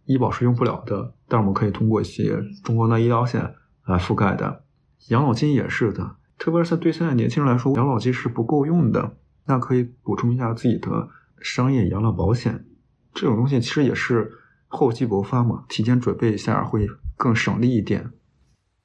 [0.05, 1.13] 医保是用不了的。
[1.27, 3.55] 但我们可以通过一些中国的医疗险
[3.85, 4.63] 来覆盖的。
[5.09, 11.09] 养老金也是的，特别是对现在年轻人来说，养老金是不够用的，那可以补充一下自己的
[11.41, 12.65] 商业养老保险。
[13.13, 14.31] 这种东西其实也是
[14.67, 16.87] 厚积薄发嘛，提前准备一下会
[17.17, 18.11] 更省力一点。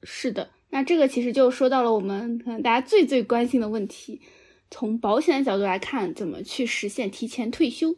[0.03, 4.21] 是的，那这个其实就说到了我们可能大家最最关心的问题，
[4.69, 7.95] 从保险的角度来看，怎么去实现提前退休？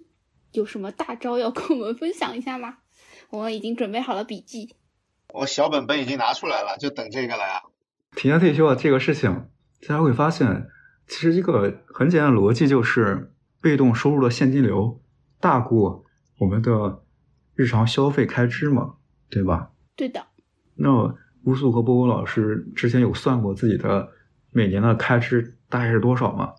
[0.52, 2.78] 有什么大招要跟我们分享一下吗？
[3.30, 4.76] 我们已经准备好了笔记。
[5.34, 7.62] 我小本本已经拿出来了，就等这个了呀。
[8.16, 9.48] 提前退休啊，这个事情，
[9.88, 10.68] 大家会发现，
[11.08, 15.02] 其实一个很简单的逻辑就是，被动收入的现金流
[15.40, 16.04] 大过
[16.40, 17.04] 我们的
[17.56, 18.96] 日常消费开支嘛，
[19.30, 19.72] 对吧？
[19.96, 20.28] 对的，
[20.76, 24.10] 那乌素和波波老师之前有算过自己的
[24.52, 26.56] 每年的开支大概是多少吗？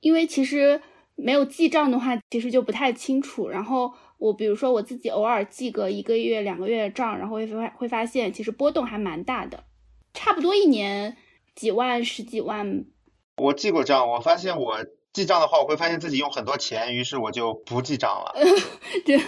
[0.00, 0.80] 因为其实
[1.22, 3.48] 没有记账的话，其实就不太清楚。
[3.48, 9.64] 然后我比如说我自己偶尔记个一个月、两个月的账，然后会发会发现其实波动还蛮大的，
[10.14, 11.16] 差不多一年
[11.54, 12.84] 几万、十几万。
[13.36, 18.34] 我记过账，我发现我记账的话，我会发现自己用很多钱，于是我就不记账了。
[19.04, 19.20] 对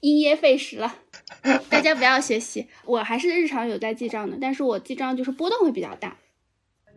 [0.00, 0.94] 因噎废食了。
[1.68, 6.16] 大家不要学习，我还是日常有在记账的，但是我记账就是波动会比较大。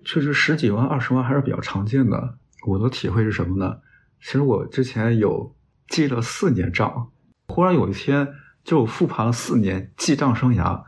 [0.05, 2.37] 确实十几万、二十万还是比较常见的。
[2.67, 3.77] 我的体会是什么呢？
[4.21, 5.55] 其实我之前有
[5.87, 7.11] 记了四年账，
[7.47, 8.27] 忽然有一天
[8.63, 10.83] 就复盘了四年记账生涯。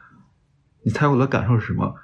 [0.83, 1.95] 你猜我的感受是什么？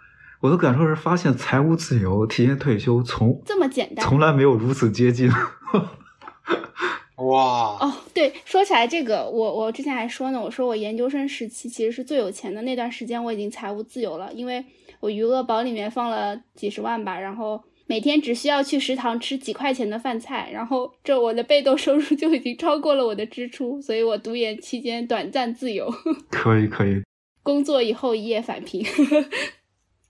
[0.41, 5.29] 我的感受是发现财务自由、提前退休从这么简单从来没有如此接近。
[7.17, 14.63] 哇，哦，对，说起来这个，我我之前还说呢，我说我研究生时期其实是最有钱的那段时间，我已经财务自由了，因为
[14.99, 25.89] 我余额宝里面放了几十万吧，然后每天只需要去食堂吃几块钱的饭菜，然后这我的被动收入就已经超过了我的支出，所以我读研期间短暂自由，
[26.29, 27.03] 可以，可以，
[27.43, 28.83] 工作以后一夜返贫，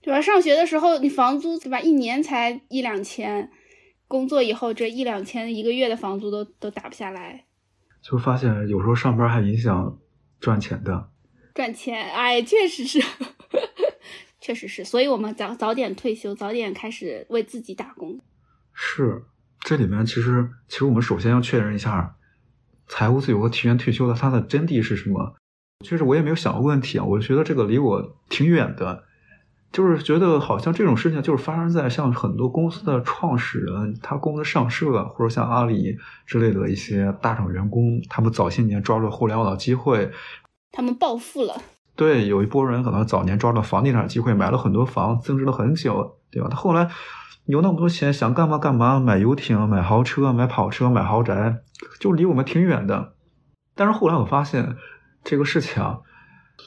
[0.00, 0.20] 对吧？
[0.22, 3.50] 上学的时候你房租对吧，一年才一两千，
[4.08, 7.44] 工作以后这一两千一个月的房租都都打不下来。
[8.02, 9.98] 就发现有时候上班还影响
[10.40, 11.10] 赚钱的。
[11.54, 13.00] 赚钱，哎，确实是，
[14.46, 18.20] 确实是，所以我们早早点退休，早点开始为自己打工。
[18.72, 19.24] 是，
[19.58, 22.14] 这里面其实其实我们首先要确认一下，
[22.86, 25.34] 财务自由和提前退休的它的真谛是什么。
[25.84, 29.02] 其实我也没有想过问题啊，我觉得这个离我挺远的，
[29.72, 40.12] 就是觉得好像这种事情就是发生在像很多公司的创始人，他公司上市了，或者像阿里之类的一些大厂员工，他们早些年抓住互联网的机会，
[40.70, 41.60] 他们暴富了，
[41.96, 46.48] 对，有一波人可能早年抓住房地产机会，买了很多房，增值了很久，对吧？
[46.50, 46.90] 他后来
[47.46, 51.62] 有那么多钱，想干嘛干嘛，买游艇、买豪车、买跑车、买豪宅，
[51.98, 53.14] 就离我们挺远的。
[53.74, 54.76] 但是后来我发现
[55.24, 56.00] 这个事情啊，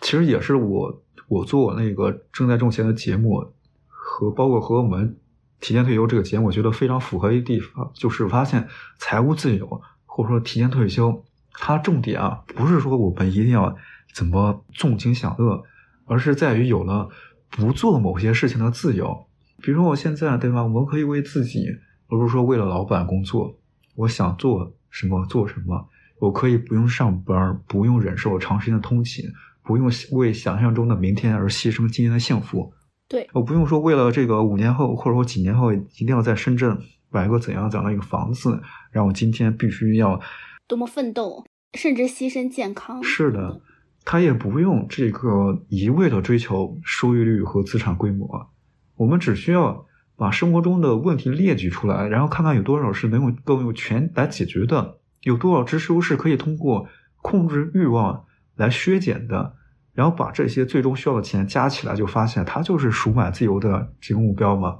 [0.01, 3.53] 其实也是我我做那个正在挣钱的节目
[3.87, 5.15] 和包括和我们
[5.59, 8.67] 提前退休这个节目，我觉得非常符合一个地方，就是发现
[8.97, 11.23] 财务自由或者说提前退休，
[11.53, 13.75] 它重点啊不是说我们一定要
[14.13, 15.63] 怎么纵情享乐，
[16.05, 17.09] 而是在于有了
[17.49, 19.27] 不做某些事情的自由。
[19.61, 21.67] 比如说我现在对吧，我们可以为自己，
[22.07, 23.57] 而不是说为了老板工作，
[23.95, 25.87] 我想做什么做什么。
[26.19, 29.23] 我可以不用上班，不用忍受长时间的通勤，
[29.63, 32.73] 不用为想象中的明天而牺牲今天的幸福。
[33.07, 36.77] 对我不用说为了这个五年后或者说几年后一定要在深圳
[37.09, 40.19] 买个怎样怎样的一个房子，让我今天必须要
[40.67, 43.01] 多么奋斗，甚至牺牲健康。
[43.01, 43.61] 是的，
[44.05, 48.49] 他也不用这个一味的追求收益率和资产规模，
[48.95, 49.85] 我们只需要
[50.15, 56.87] 把生活中的问题列举出来，然后看看有多少是能用够用钱来解决的，有多少支出是可以通过
[57.21, 58.25] 控制欲望
[58.55, 59.55] 来削减的，
[59.93, 64.79] 然后把这些最终需要的钱加起来，就发现它就是赎买自由的这个目标嘛。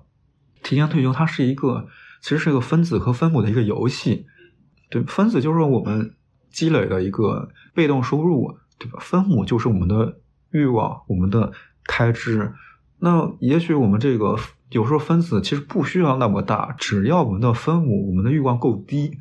[0.64, 1.88] 提前退休，它是一个
[2.22, 4.26] 其实是一个分子和分母的一个游戏。
[4.90, 6.16] 对，分子就是我们
[6.50, 8.98] 积累的一个被动收入，对吧？
[9.02, 10.18] 分母就是我们的
[10.52, 11.52] 欲望、我们的
[11.84, 12.54] 开支。
[13.00, 14.38] 那也许我们这个
[14.72, 19.18] 有时候分子其实不需要那么大，只要我们的分母、我们的欲望够低。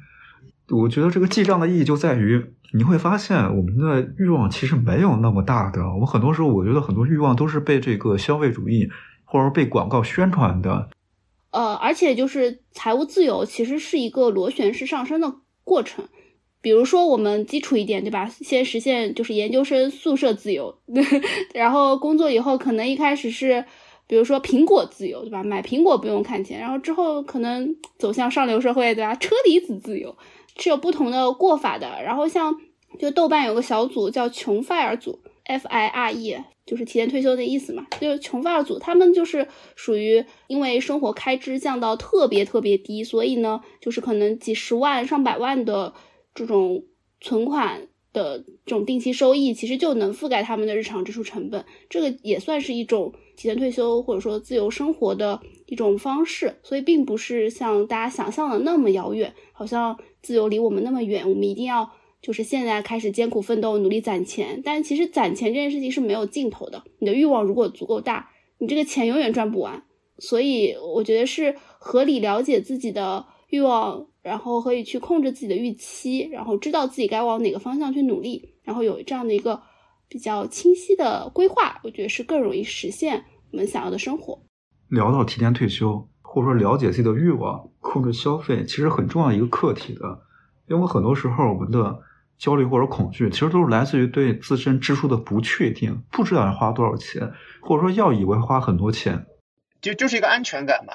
[0.70, 5.82] 我觉得这个记账的意义就在于，你会发现我们的欲望其实没有那么大的。
[5.92, 8.90] 我们很多时候，我觉得很多欲望都是被这个消费主义
[9.24, 10.90] 或者说被广告宣传的。
[11.50, 16.06] 呃，而且就是财务自由其实是一个螺旋式上升的过程。
[16.68, 18.28] 比如说我们基础一点，对吧？
[18.28, 20.76] 先实现就是研究生宿舍自由，
[21.54, 23.64] 然后工作以后可能一开始是，
[24.06, 25.42] 比如说苹果自由，对吧？
[25.42, 29.14] 买苹果不用看钱，然后之后可能走向上流社会，对吧？
[29.14, 30.14] 车厘子自由
[30.58, 32.02] 是有不同的过法的。
[32.04, 32.54] 然后像
[32.98, 36.36] 就豆瓣有个小组叫穷 fire 组，F I R E。
[36.66, 45.94] 就是提前退休的意思嘛，就是穷发组，他们就是属于因为生活开支降到特别特别低，所以呢，就是可能几十万、上百万的
[46.35, 46.85] 这种
[47.20, 51.64] 存款的这种定期收益，其实就能覆盖他们的日常支出成本。
[51.89, 61.91] 这个也算是一种提前退休或者说自由生活的一种方式，所以并不是像大家想象的那么遥远，好像自由离我们那么远，我们一定要。
[62.20, 66.83] 就是现在开始艰苦奋斗，努力攒钱，但其实攒钱这件事情是没有尽头的。
[66.99, 69.85] 你的欲望如果足够大，你这个钱永远赚不完。
[70.18, 79.61] 所以我觉得是合理了解自己的欲望，然后可以去控制自己的预期，然后知道自己该往哪个方向去努力，然后有这样的一个
[80.09, 84.39] 比较清晰的规划，我觉得是更容易实现我们想要的生活。
[84.89, 90.20] 聊到提前退休，或者说了解自己的欲望，控制消费，其实很重要一个课题的，
[90.68, 92.03] 因为很多时候我们的。
[92.39, 99.26] 焦虑或者恐惧，其实都是来自于对自身支出的不确定，不知道要花多少钱，或者说要以为花很多钱，
[99.81, 100.93] 就就是一个安全感嘛。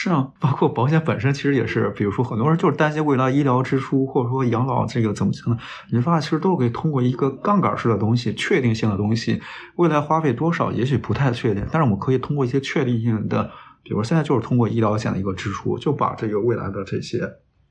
[0.00, 5.58] 是啊，包括保险本身其实也是，比如说很多人就是担心未来医疗支出，或者说养老这个怎么讲呢？
[5.90, 9.42] 你发现其实都是可以通过一个杠杆式的东西，确定性的东西，
[9.74, 13.50] 未来花费多少也许不太确定，但是我们可以通过一些确定性的，
[13.82, 17.28] 比如现在就是通过医疗险的一个支出，就把这个未来的这些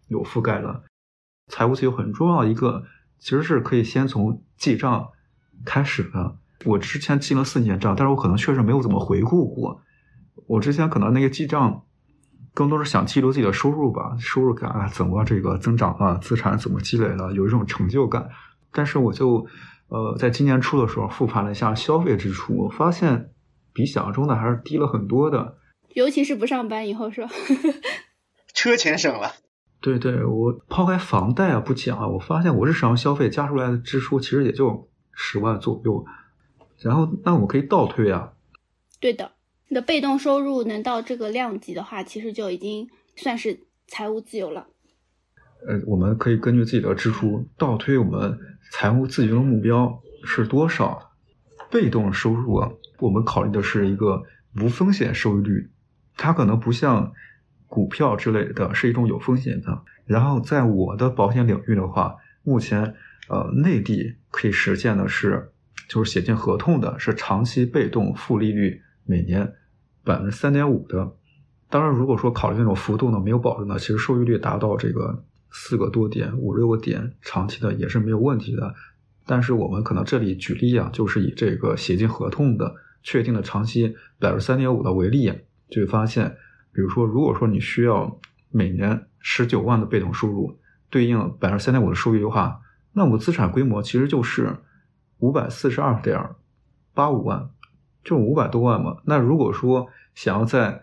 [0.09, 0.83] 有覆盖了。
[1.49, 2.83] 财务自由很重要一个，
[3.19, 5.07] 其实是可以先从记账
[5.63, 6.35] 开始的。
[6.65, 9.79] 我之前记了四年账，但是我可能确实没有怎么回顾过。
[10.47, 11.83] 我之前可能那个记账，
[12.57, 18.31] 更多是想记录自己的收入吧，收入感啊，怎么这个增长啊，资产怎么积累了，有一种成就感。
[18.71, 19.45] 但是我就
[19.89, 23.29] 呃，在今年初的时候复盘了一下消费支出，我发现
[23.73, 25.59] 比想象中的还是低了很多的。
[25.89, 27.29] 尤其是不上班以后，是吧？
[28.55, 29.33] 车钱省了。
[29.79, 36.03] 对对，我抛开房贷啊不讲啊，我发现我日常消费加出来的支出其实也就十万左右，
[36.79, 38.33] 然后那我可以倒推啊。
[38.99, 39.33] 对的，
[39.67, 44.67] 你的被动收入能到这个量级的话，其实就已经算是财务自由了。
[45.67, 48.37] 呃，我们可以根据自己的支出倒推我们
[48.71, 51.11] 财务自由的目标是多少。
[51.69, 54.23] 被动收入啊，我们考虑的是一个
[54.61, 55.69] 无风险收益率，
[56.15, 57.13] 它可能不像。
[57.69, 59.83] 股票之类的是一种有风险的。
[60.05, 62.95] 然后在我的保险领域的话，目前
[63.27, 65.51] 呃内地可以实现的是，
[65.89, 69.55] 就是写进合同的是长期被动负利率，每年
[70.03, 71.15] 百分之三点五的。
[71.69, 78.75] 当然，如果说考虑那种幅度呢没有保证的，其实收益率达到这个四个多点、五六个点，长期的也是没有问题的。
[79.25, 85.33] 但是我们可能这里举例啊，就是以这个写进合同的确定的长期百分之三点五的为例，
[85.69, 86.37] 就会发现。
[86.73, 88.19] 比如说，如果说你需要
[88.51, 90.59] 每年十九万的被动收入，
[90.91, 92.61] 对应百分之三点五的收益的话，
[92.93, 94.55] 那我资产规模其实就是
[95.17, 96.23] 五百四十二点
[96.93, 97.49] 八五万，
[98.07, 98.95] 就五百多万嘛。
[99.03, 100.81] 那如果说想要在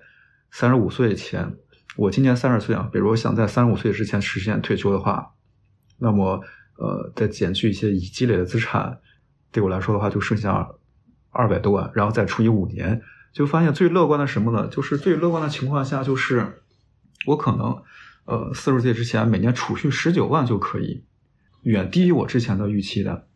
[0.52, 1.56] 三十五岁前，
[1.96, 5.32] 我今年三十岁啊，比如我想在三十五岁之前实现退休的话，
[5.98, 6.42] 那么
[6.76, 8.98] 呃，再减去一些已积累的资产，
[9.50, 10.68] 对我来说的话，就剩下
[11.30, 13.00] 二百多万，然后再除以五年。
[13.32, 14.68] 就发现最乐观的什么呢？
[14.68, 16.62] 就是最乐观的情况下，就是
[17.26, 17.82] 我可能，
[18.26, 21.04] 呃，四十岁之前每年储蓄十九万就可以，
[21.62, 23.26] 远低于我之前的预期的。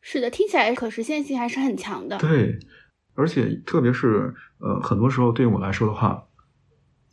[0.00, 2.18] 是的，听起来可实现性还是很强的。
[2.18, 2.58] 对，
[3.14, 6.24] 而且特别是呃，很多时候对于我来说的话，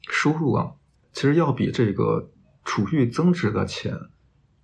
[0.09, 0.71] 收入啊，
[1.13, 2.29] 其实要比这个
[2.63, 3.97] 储蓄增值的钱，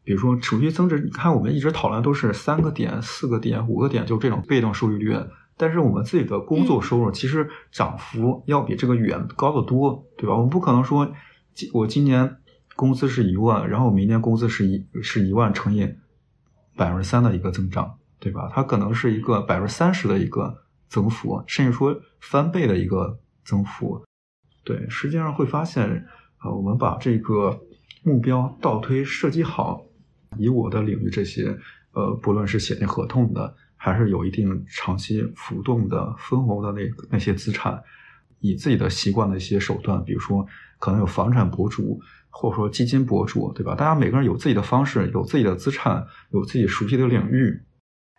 [0.03, 5.15] 比如说储蓄增值，你看我们一直讨论都是三个点、四个点、五个点，就这种被动收益率。
[5.59, 10.35] 但是我们自己的工作收入其实涨幅要比这个远高得多，对吧？
[10.35, 11.11] 我们不可能说，
[11.55, 12.38] 今我今年
[12.75, 15.95] 工资是一万，然后明年工资是一是一万乘以
[16.75, 18.51] 百分之三的一个增长，对吧？
[18.53, 24.03] 它可能是一个百分之三十的一个增幅，甚至说翻倍的一个增幅。
[24.63, 26.05] 对，实际上会发现，
[26.43, 27.59] 呃，我们把这个
[28.03, 29.85] 目标倒推设计好，
[30.38, 31.57] 以我的领域这些，
[31.91, 33.55] 呃，不论是写进合同的。
[33.79, 36.81] 还是有一定长期浮动的分红的那
[37.11, 37.79] 那些资产，
[38.39, 40.43] 以自己的习惯的一些手段，比如说
[40.79, 43.75] 可能有房产博主，或者说基金博主，对吧？
[43.75, 47.61] 大家每个人有自己的方式，有自己的资产，有自己熟悉的领域。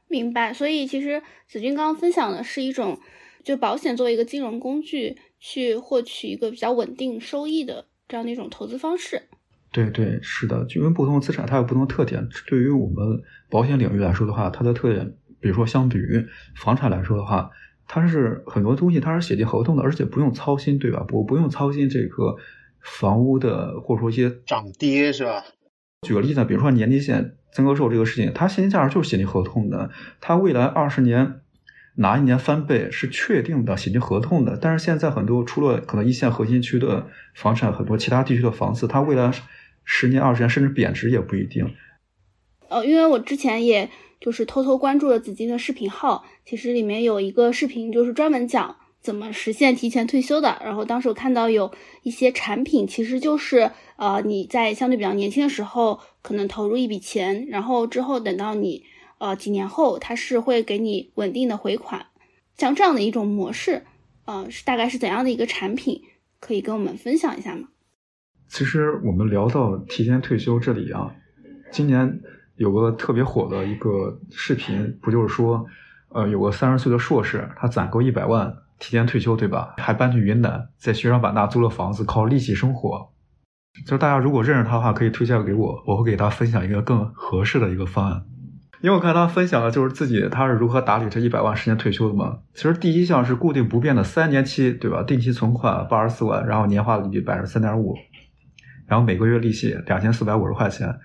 [0.09, 0.53] 明白。
[0.53, 2.99] 所以其实子君刚刚分享的是一种，
[3.45, 9.23] 就保险作为一个金融工具，去获取一个比较稳定收益的这样的一种投资方式。
[9.71, 12.27] 对对，是的，就因为不同的资产它有不同的特点。
[12.47, 15.15] 对于我们保险领域来说的话，它的特点。
[15.41, 17.49] 比如说，相比于房产来说的话，
[17.87, 21.05] 它是很多东西它是写进合同的，而且不用操心，对吧？
[21.07, 22.35] 不不用操心这个
[22.81, 25.45] 房屋的或者说一些涨跌，是吧？
[26.03, 29.91] 举个例子，比如说年利线增额寿这个事情，它现金价值就是写进合同的，
[30.21, 31.41] 它未来二十年
[31.97, 34.59] 哪一年翻倍是确定的，写进合同的。
[34.61, 39.33] 但是现在很多除了可能一线核心区的房产，很多其他地区的房子，它未来
[39.85, 41.75] 十年、二十年甚至贬值也不一定。
[42.69, 43.91] 呃，因为我之前也。
[44.21, 50.61] 就是偷偷关注了紫金的视频号，其实里面有一个视频，就是专门讲怎么实现提前退休的。
[50.65, 51.73] 然后当时我看到有
[52.03, 58.85] 一些产品，其实就是呃你在相对比较年轻的时候，可能投入一笔钱，然后之后等到你
[59.19, 62.07] 呃几年后，它是会给你稳定的回款，
[62.57, 63.85] 像这样的一种模式，
[64.25, 66.03] 呃是大概是怎样的一个产品，
[66.41, 67.69] 可以跟我们分享一下吗？
[68.49, 71.15] 其实我们聊到提前退休这里啊，
[71.71, 72.21] 今年。
[72.59, 75.65] 有个特别火的一个视频，不就是说，
[76.09, 79.75] 呃，有个三十岁的硕士，他攒够一百万提前退休，对吧？
[79.79, 83.11] 还搬去云南，在西双版纳租了房子，靠利息生活。
[83.85, 88.25] 就是大家如果认识他的话，可以推荐给我，我会给他分享一个更合适的一个方案。
[88.81, 92.39] 因为我看他分享的就是自己他是如何打理这一百万实现退休的嘛。
[92.55, 95.03] 其实第一项是固定不变的三年期，对吧？
[95.03, 97.97] 定期存款八十四万，然后年化利率百分之三点五，
[98.87, 100.97] 然后每个月利息两千四百五十块钱。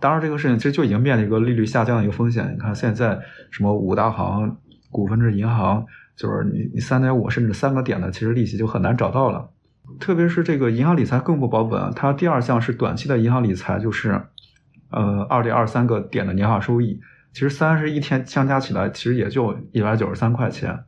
[0.00, 2.52] 当然，这个事情其实就已经面临一个利率下降的一个风险。
[2.54, 3.18] 你看，现在
[3.50, 4.56] 什么五大行、
[4.92, 5.84] 股份制银行，
[6.18, 9.48] 就是你你三点五甚至三个点的，其实利息就很难找到了。
[9.98, 14.20] 特别是这个银行理财更不保本，它第二项是短期的银行理财，就是
[14.90, 17.00] 呃二点二三个点的年化收益，
[17.32, 20.84] 其实三十一天相加起来，其实也就一百九十三块钱。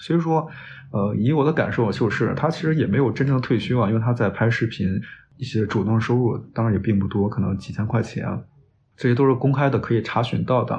[0.00, 0.48] 所以说，
[0.90, 5.00] 呃，以我的感受就是，他其实也没有真正退休啊，因为他在拍视频。
[5.40, 8.26] 一些主动收入当然也并不多，可能几千块钱，
[8.96, 10.74] 这些都是公开的，可以查询到的。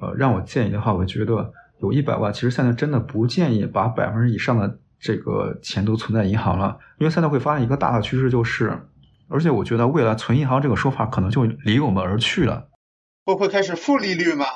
[0.00, 1.52] 呃，让我建议的话，我觉得
[1.84, 8.80] 有一百万，其实现在真的不建议把百分之以上的这个钱都存在银行了，因为现在会发现一个大的趋势就是，
[9.28, 12.68] 而且我觉得未来存银行这个说法可能就离我们而去了。
[13.26, 14.46] 会不会开始负利率吗？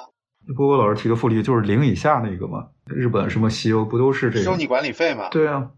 [0.56, 2.68] 波波老师提的负利率就是零以下那个嘛？
[2.86, 4.44] 日本什么西欧不都是这个？
[4.44, 5.28] 收你管理费嘛？
[5.30, 5.70] 对啊。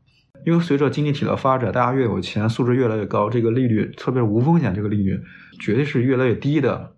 [0.46, 5.20] 因为随着经济体的发展，大家越有钱，素质越来越高，这个利率，特别是无风险这个利率，
[5.60, 6.94] 绝对是越来越低的。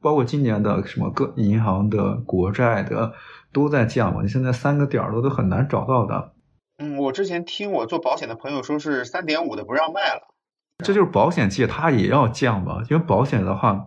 [0.00, 3.14] 包括今年的什么各银行的国债的
[3.54, 6.34] 都在降嘛，你现在三个点儿都都很难找到的。
[6.76, 10.34] 嗯，我之前听我做保险的朋友说是三点五的不让卖了。
[10.84, 13.86] 这就是保险界它也要降嘛，因为保险的话，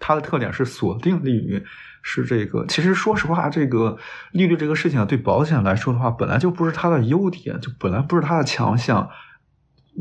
[0.00, 1.64] 它的特点是锁定利率。
[2.06, 3.96] 是这个，其实说实话，这个
[4.30, 9.08] 利率这个事情啊对保险来说的话，本来就不是它的优点，就本来不是它的强项。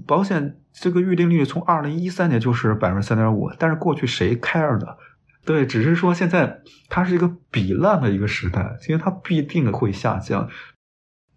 [0.06, 4.98] 保险这个预定利率从二零一三年就是百分之三点五，但是过去谁 care 的？
[5.46, 10.50] 对，只是说现在它是一个比烂的一个时代，因为它必定会下降。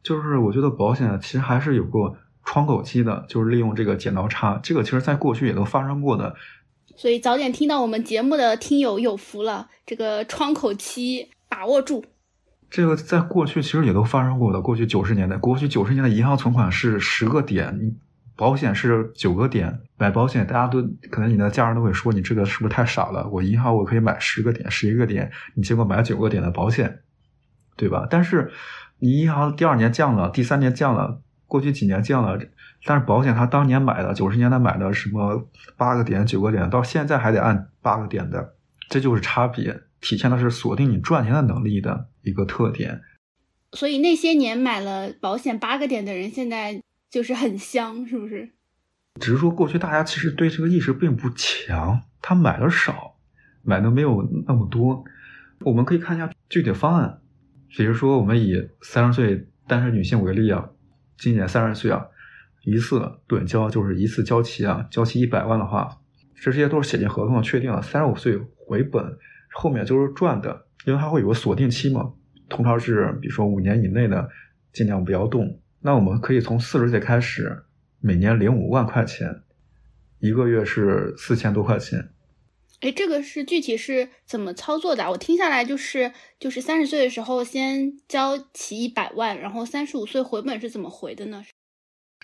[0.02, 2.14] 就是我觉得保险其实还是有个
[2.44, 6.36] 窗口期的，就是利用这个剪刀差，这个其实在过去也都发生过的。
[6.94, 12.04] 所以早点听到我们节目的听友有福了，这个窗口期把握住。
[12.70, 14.60] 这个在过去其实也都发生过的。
[14.60, 17.96] 过去九十年代，过去九十年代银行存款是十个点，
[18.36, 19.80] 保险是九个点。
[19.98, 23.26] 买保险大家都可能你的家人都会说你这个是不是太傻了？
[23.28, 27.00] 我银行我可以买十个点、十一个点，你结果买九个点的保险，
[27.76, 28.06] 对吧？
[28.10, 28.52] 但是
[28.98, 32.38] 你银行第二年降了，第三年降了，过去几年降了。
[32.84, 38.54] 但是保险，它当年买的九十年代买的什么八个点、九个点，到现在还得按八个点的，
[38.88, 43.00] 这就是差别，体现的是锁定你赚钱的能力的一个特点。
[43.72, 46.80] 所以那些年买了保险八个点的人，现在
[47.10, 48.50] 就是很香，是不是？
[49.20, 53.16] 只是说过去大家其实对这个意识并不强，他买的少，
[53.62, 55.04] 买的没有那么多。
[55.60, 57.20] 我们可以看一下具体方案，
[57.74, 60.68] 比如说我们以三十岁单身女性为例啊，
[61.16, 62.06] 今年三十岁啊，
[62.64, 65.98] 一次趸交就是一次交齐啊，交齐一百万的话，
[66.34, 69.16] 这些都是写进合同确定了，三十五岁回本，
[69.54, 72.12] 后面就是赚的，因为它会有个锁定期嘛，
[72.50, 74.28] 通常是比如说五年以内的，
[74.74, 75.58] 尽量不要动。
[75.86, 77.62] 那我们可以从四十岁开始，
[78.00, 79.42] 每年领五万块钱，
[80.18, 82.08] 一个月是四千多块钱。
[82.80, 85.08] 哎，这个是具体是怎么操作的？
[85.08, 86.10] 我听下来就是
[86.40, 91.44] 就是三十岁的时候先交齐一百万，然后三十五岁回本是怎么回的呢？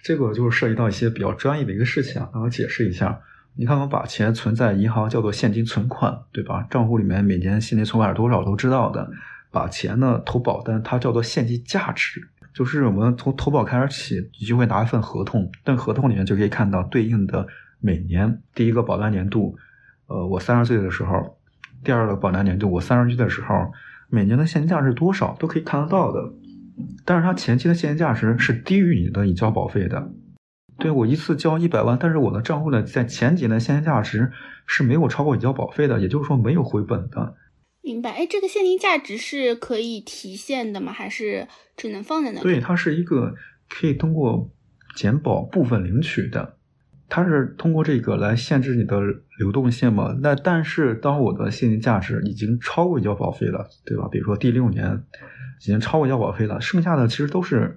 [0.02, 3.22] 这个就是涉及到一些比较专业的一个事情啊，让我解释一下。
[3.54, 6.66] 你看，我们把钱存在银行叫做现金存款，对吧？
[6.68, 9.08] 账户里面每年现金存款是多少都知道的。
[9.52, 17.46] 把钱呢投保单，它叫做现金价值，就是我们从投保开始起，你就会拿一份合同，但合同里面就可以看到对应的
[17.80, 19.56] 每年第一个保单年度。
[20.06, 21.38] 呃，我三十岁的时候，
[21.82, 23.72] 第二个保单年度我三十岁的时候，
[24.10, 26.32] 每年的现金价值多少都可以看得到的。
[27.04, 30.10] 但是它前期的现金价值是低于你的已交保费的。
[30.78, 34.32] 对我一次交一百万，但是我的账户呢，在前几年现金价值
[34.66, 37.34] 是没有超过已交保费的，也就是说没有回本的。
[37.82, 38.12] 明白？
[38.12, 40.92] 哎，这个现金价值是可以提现的吗？
[40.92, 42.42] 还是只能放在那里？
[42.42, 43.34] 对，它是一个
[43.68, 44.50] 可以通过
[44.94, 46.56] 减保部分领取的。
[47.08, 48.98] 它是通过这个来限制你的
[49.38, 50.16] 流动性嘛？
[50.22, 54.08] 那但是当我的现金价值已经超过已交保费了，对吧？
[54.10, 55.02] 比如说第六年
[55.60, 57.76] 已经超过已交保费了，剩下的其实都是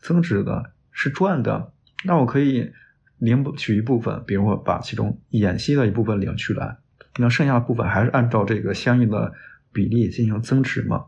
[0.00, 1.72] 增值的，是赚的。
[2.04, 2.70] 那我可以
[3.18, 6.76] 领取一部分，比如说把其中演息的一部分领取来，
[7.20, 9.32] 那剩下的部分还是按照这个相应的
[9.72, 11.04] 比例进行增值嘛？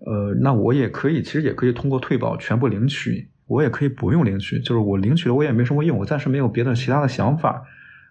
[0.00, 3.28] 呃，那我也可以，其实也可以通过退保全部领取。
[3.46, 7.62] 我也可以不用领取，就是我领取了我也没什么用，我暂时没有别的其他的想法，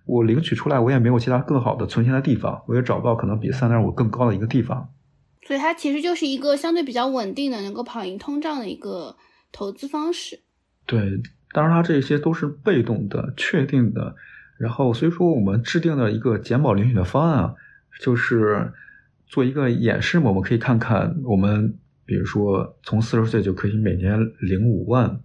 [0.05, 4.89] 我领取出来我也没有其他更好的存钱的地方，我也找不到可能比三点五更高的一个地方。
[5.41, 9.15] 所以它其实就是一个相对比较稳定的，能够跑赢通胀的一个
[9.51, 10.39] 投资方式。
[10.85, 11.19] 对，
[11.51, 14.15] 当然它这些都是被动的、确定的。
[14.63, 17.53] 然后所以说我们制定的一个减保领取的方案啊，
[18.01, 18.71] 就是
[19.27, 21.77] 做一个演示嘛，我们可以看看我们。
[22.05, 25.21] 比如说，从四十岁就可以每年领五万，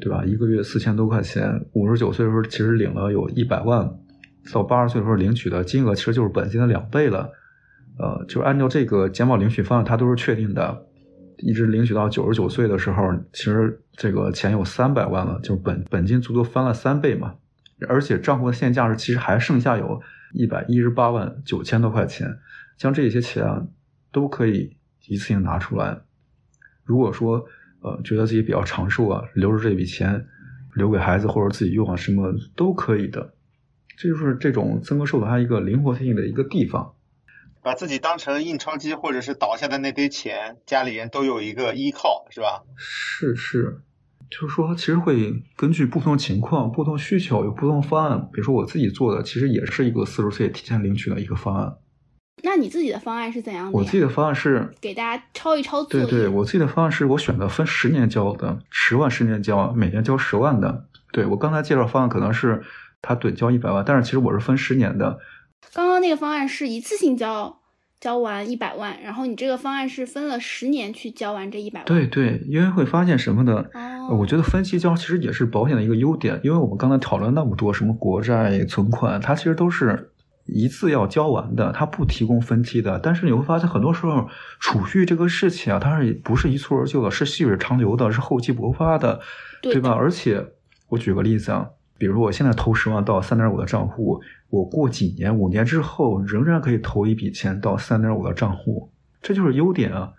[0.00, 0.24] 对吧？
[0.24, 1.62] 一个月四千多块钱。
[1.74, 3.86] 五十九岁的时候，其实领了有一百万。
[4.50, 7.30] 到八十岁的时候，领取的金额其实就是本金的两倍了。
[7.98, 10.86] 呃，就是按照这个减保领取方案，它都是确定的，
[11.36, 17.34] 一直领取到九十九岁的时候，其实这个钱有三百万了，就本本金足足翻了三倍嘛。
[17.88, 20.00] 而且账户的现价值其实还剩下有
[20.32, 22.38] 一百一十八万九千多块钱，
[22.76, 23.68] 像这些钱
[24.12, 24.76] 都可以。
[25.06, 26.02] 一次性拿出来。
[26.84, 27.46] 如果说
[27.80, 30.26] 呃觉得自己比较长寿啊，留着这笔钱
[30.74, 33.34] 留给孩子或者自己用啊，什么都可以的。
[33.96, 36.94] 这就是这种增额寿的它一个灵活性的一个地方。
[37.62, 42.62] 把自己当成印钞机或者是倒下的那堆钱，家里人都有一个依靠，是吧？
[42.76, 43.80] 是是，
[44.30, 48.28] 就是说其实会根据不同情况、不同需求有不同方案。
[48.32, 51.76] 比如说我自己做的，其实也是一个四十岁提前领取的一个方案。
[52.42, 53.76] 那你自己的方案是怎样的？
[53.76, 55.84] 我自己的方案是给大家抄一抄。
[55.84, 60.86] 对对，我自己的方案是我选择分十年交的，十万十年交，每年交十万的。
[61.12, 62.62] 对我刚才介绍方案可能是
[63.02, 65.18] 他趸交一百万，但是其实我是分十年的。
[65.74, 67.59] 刚刚那个方案是一次性交
[68.00, 71.86] 交完一百万，然后你这个方案是分了十年去交完这一百万。
[71.86, 73.64] 对对，因为会发现什么呢？
[73.74, 80.10] 哦，我觉得分期交其实也是保险的一个优点，因为我们刚才讨论那么多什么国债、存款，它其实都是。
[80.52, 82.98] 一次要交完的，它不提供分期的。
[82.98, 84.28] 但是你会发现，很多时候
[84.58, 87.08] 储蓄这个事情啊，它是不是一蹴而就的？
[87.08, 89.20] 是细水长流的，是厚积薄发的，
[89.62, 89.92] 对吧？
[89.92, 90.44] 而且
[90.88, 91.68] 我举个例子啊，
[92.00, 98.90] 比如我现在投十万到三点五的账户，我过几年、五年之后，仍然可以投一笔钱到三点五的账户，
[99.20, 100.14] 这就是优点啊，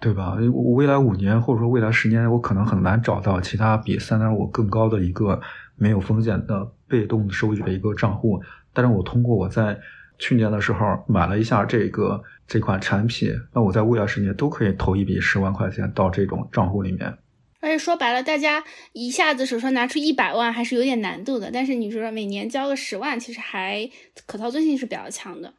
[0.00, 0.36] 对吧？
[0.74, 5.40] 未来五年或者说未来十年，我可能很难找到其他比三点五更高的一个
[5.76, 8.42] 没有风险的被动收益的一个账户。
[8.72, 9.78] 但是我通过我在
[10.18, 17.16] 去年的时候买了一下这个这款产品，那我在未来十年都可以投一笔十万块钱到这种账户里面。
[17.60, 21.50] 而且说白了，大家一下子手上拿出一百万还是有点难度的。
[21.52, 23.90] 但是你说每年交个十万，其实还
[24.26, 25.54] 可操作性是比较强的。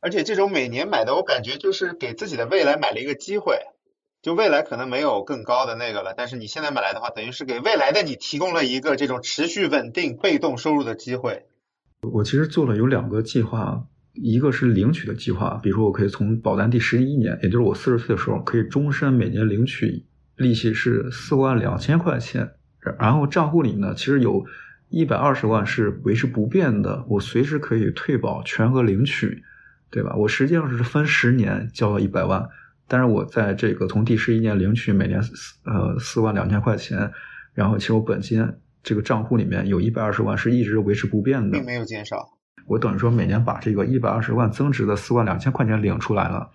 [0.00, 3.58] 而且这种每年买的，我感觉就是给自己的未来买了一个机会。
[4.22, 11.46] 就未来可能没有更高的那个了，但是你现在买来的话，等于是给未来的你提供了一个这种持续稳定被动收入的机会。
[12.02, 20.06] 我其实做了有两个计划，一个是领取的计划，比如说我可以从保单第十一年，也就是我四十岁的时候，可以终身每年领取
[20.42, 22.50] 利息是四万两千块钱，
[22.98, 24.44] 然后账户里呢，其实有
[24.88, 29.42] 一百二十万是维持不变的，我随时可以退保全额领取，
[29.90, 30.14] 对吧？
[30.16, 32.46] 我实际上是分十年交了一百万，
[32.86, 35.32] 但是我在这个从第十一年领取每年四
[35.64, 37.10] 呃四万两千块钱，
[37.54, 38.46] 然后其实我本金
[38.82, 42.28] 这个账户里面有一百二十万是一直维持不变的并，没有减少。
[42.66, 46.50] 我等于说每年把这个一百二十万增值的四万两千块钱领出来了，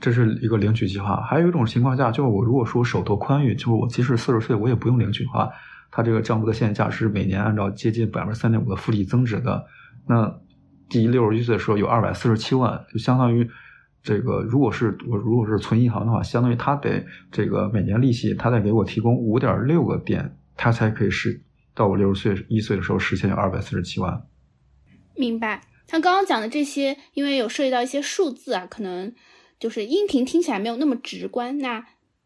[0.00, 1.16] 这是一个领取计划。
[1.22, 5.50] 还有一种情况下，就是我如果说手头宽裕，就是我即使四十岁我也不用领取的话，
[5.90, 9.66] 它这个账户的现价是每年按照接近百分之三点五的复利增值的。
[10.06, 10.40] 那
[10.88, 13.48] 第六十一岁的时候有二百四十七万，就相当于
[14.02, 21.42] 这个如果是我如果是存银行的话，相当于他得这个每年利息他得给我提供五点六个点，他才可以实
[21.74, 24.22] 到我六十岁一岁的时候实现有二百四十七万。
[25.14, 25.60] 明白。
[25.86, 29.10] 像刚刚讲的这些，因为有涉及到一些数字啊，可能
[29.58, 31.58] 就是音频听起来没有那么直观。
[31.58, 31.84] 那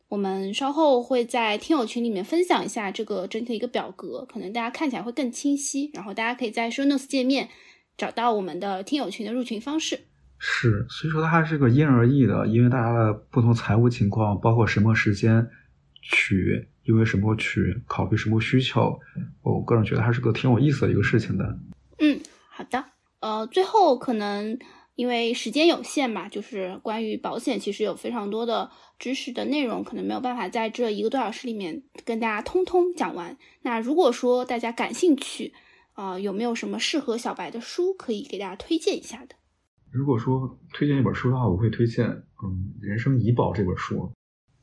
[0.09, 5.91] 我们稍后会在听友群里面分享一下这个整体的一个表格，可能大家看起来会更清晰。
[5.95, 7.49] 然后大家可以在 Show Notes 界面
[7.97, 10.01] 找到我们的听友群的入群方式。
[10.39, 15.49] 是，所以说它还是个因人而异的，因为大家的不同财务情况，包括什么时间
[16.03, 18.99] 取，因为什么取，考虑什么需求，
[19.43, 21.59] 我个人觉得还是个挺有意思的一个事情的。
[22.01, 22.85] 嗯，好的。
[23.21, 24.59] 呃，最后可能
[25.03, 28.71] 因为时间有限嘛，就是关于保险，其实有非常多的
[29.01, 33.37] 知识的内容，可能没有办法在这一个多小时里面跟大家通通讲完。
[33.63, 35.55] 那如果说大家感兴趣，
[35.97, 39.35] 呃，有没有什么适合小白的书可以给大家推荐一下的？
[39.91, 44.09] 如果说推荐一本书的话，我会推荐嗯《人生怡宝》这本书。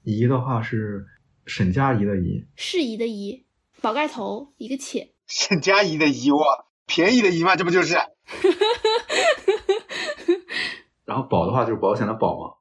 [0.03, 1.05] 怡的话是
[1.47, 3.45] 沈佳宜的怡，适宜的怡，
[3.81, 5.11] 宝盖头一个且。
[5.27, 6.39] 沈佳宜的怡哇，
[6.89, 7.95] 便宜的一万，这不就是？
[11.05, 12.55] 然后保的话就是保险的保嘛。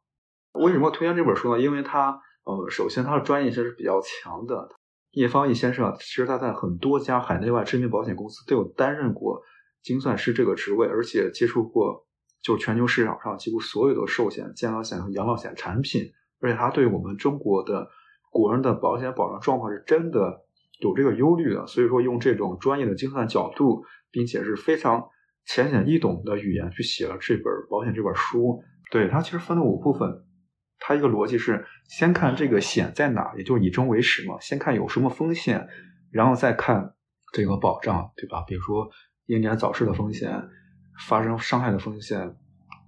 [0.62, 1.62] 为什么推荐这本书呢？
[1.62, 4.68] 因为它呃，首先它的专业性是比较强的。
[5.12, 9.40] 叶方毅先生啊其实他在很多家海内外知名保险公司都有担任过
[9.82, 12.06] 精算师这个职位，而且接触过
[12.42, 17.88] 就全球市场上几乎所有的寿险、健康险和养老险产品，而且他对我们中国的
[18.30, 20.42] 国人的保险保障状况是真的
[20.80, 21.66] 有这个忧虑的。
[21.66, 25.08] 所以说，用这种专业的精算角度，并且是非常
[25.46, 28.62] 浅显易懂的语言去写了这本保险这本书。
[28.90, 30.24] 对它其实分了五部分，
[30.78, 35.68] 它一个逻辑是先看这个险在哪，也就是以终为始嘛，先看有什么风险，
[36.10, 36.94] 然后再看
[37.32, 38.42] 这个保障，对吧？
[38.46, 38.88] 比如说
[39.26, 40.42] 英年早逝的风险、
[41.06, 42.34] 发生伤害的风险、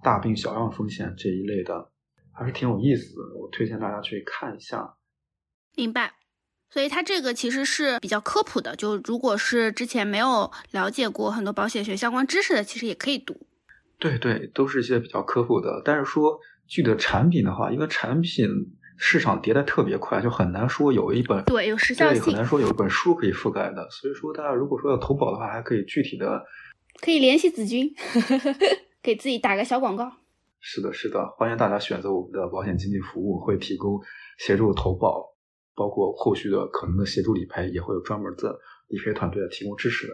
[0.01, 1.91] 大病小样风险这一类的，
[2.33, 3.21] 还是挺有意思的。
[3.39, 4.95] 我推荐大家去看一下。
[5.75, 6.20] 明白。
[6.71, 13.35] 所以它这个其实是比较科普的，就如果是之前没有了解过很多保险学相关知识的，其实也可以读。
[13.99, 15.81] 对对，都是一些比较科普的。
[15.83, 18.47] 但是说具体的产品的话，因为产品
[18.97, 23.87] 市场迭代特别快，就很难说有一本对有时效对，性很难说有一本书可以覆盖的。
[23.91, 26.43] 所以说，大家如果说要投保的话，还可以具体的。
[27.01, 27.93] 可以联系子君，
[29.01, 30.11] 给自己打个小广告。
[30.59, 33.99] 是的，是的，欢迎大家选择我们的保险经纪服务，会提供
[34.37, 35.30] 协助投保，
[35.75, 40.13] 包括后续的可能的协助理赔，也会有专门的理赔团队来提供支持的。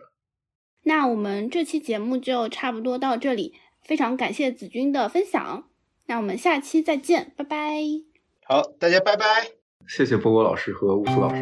[0.83, 5.67] 那我们这期节目就差不多到这里，非常感谢子君的分享。
[6.05, 7.81] 那我们下期再见，拜拜。
[8.45, 9.25] 好，大家拜拜。
[9.87, 11.41] 谢谢波波老师和乌苏老师。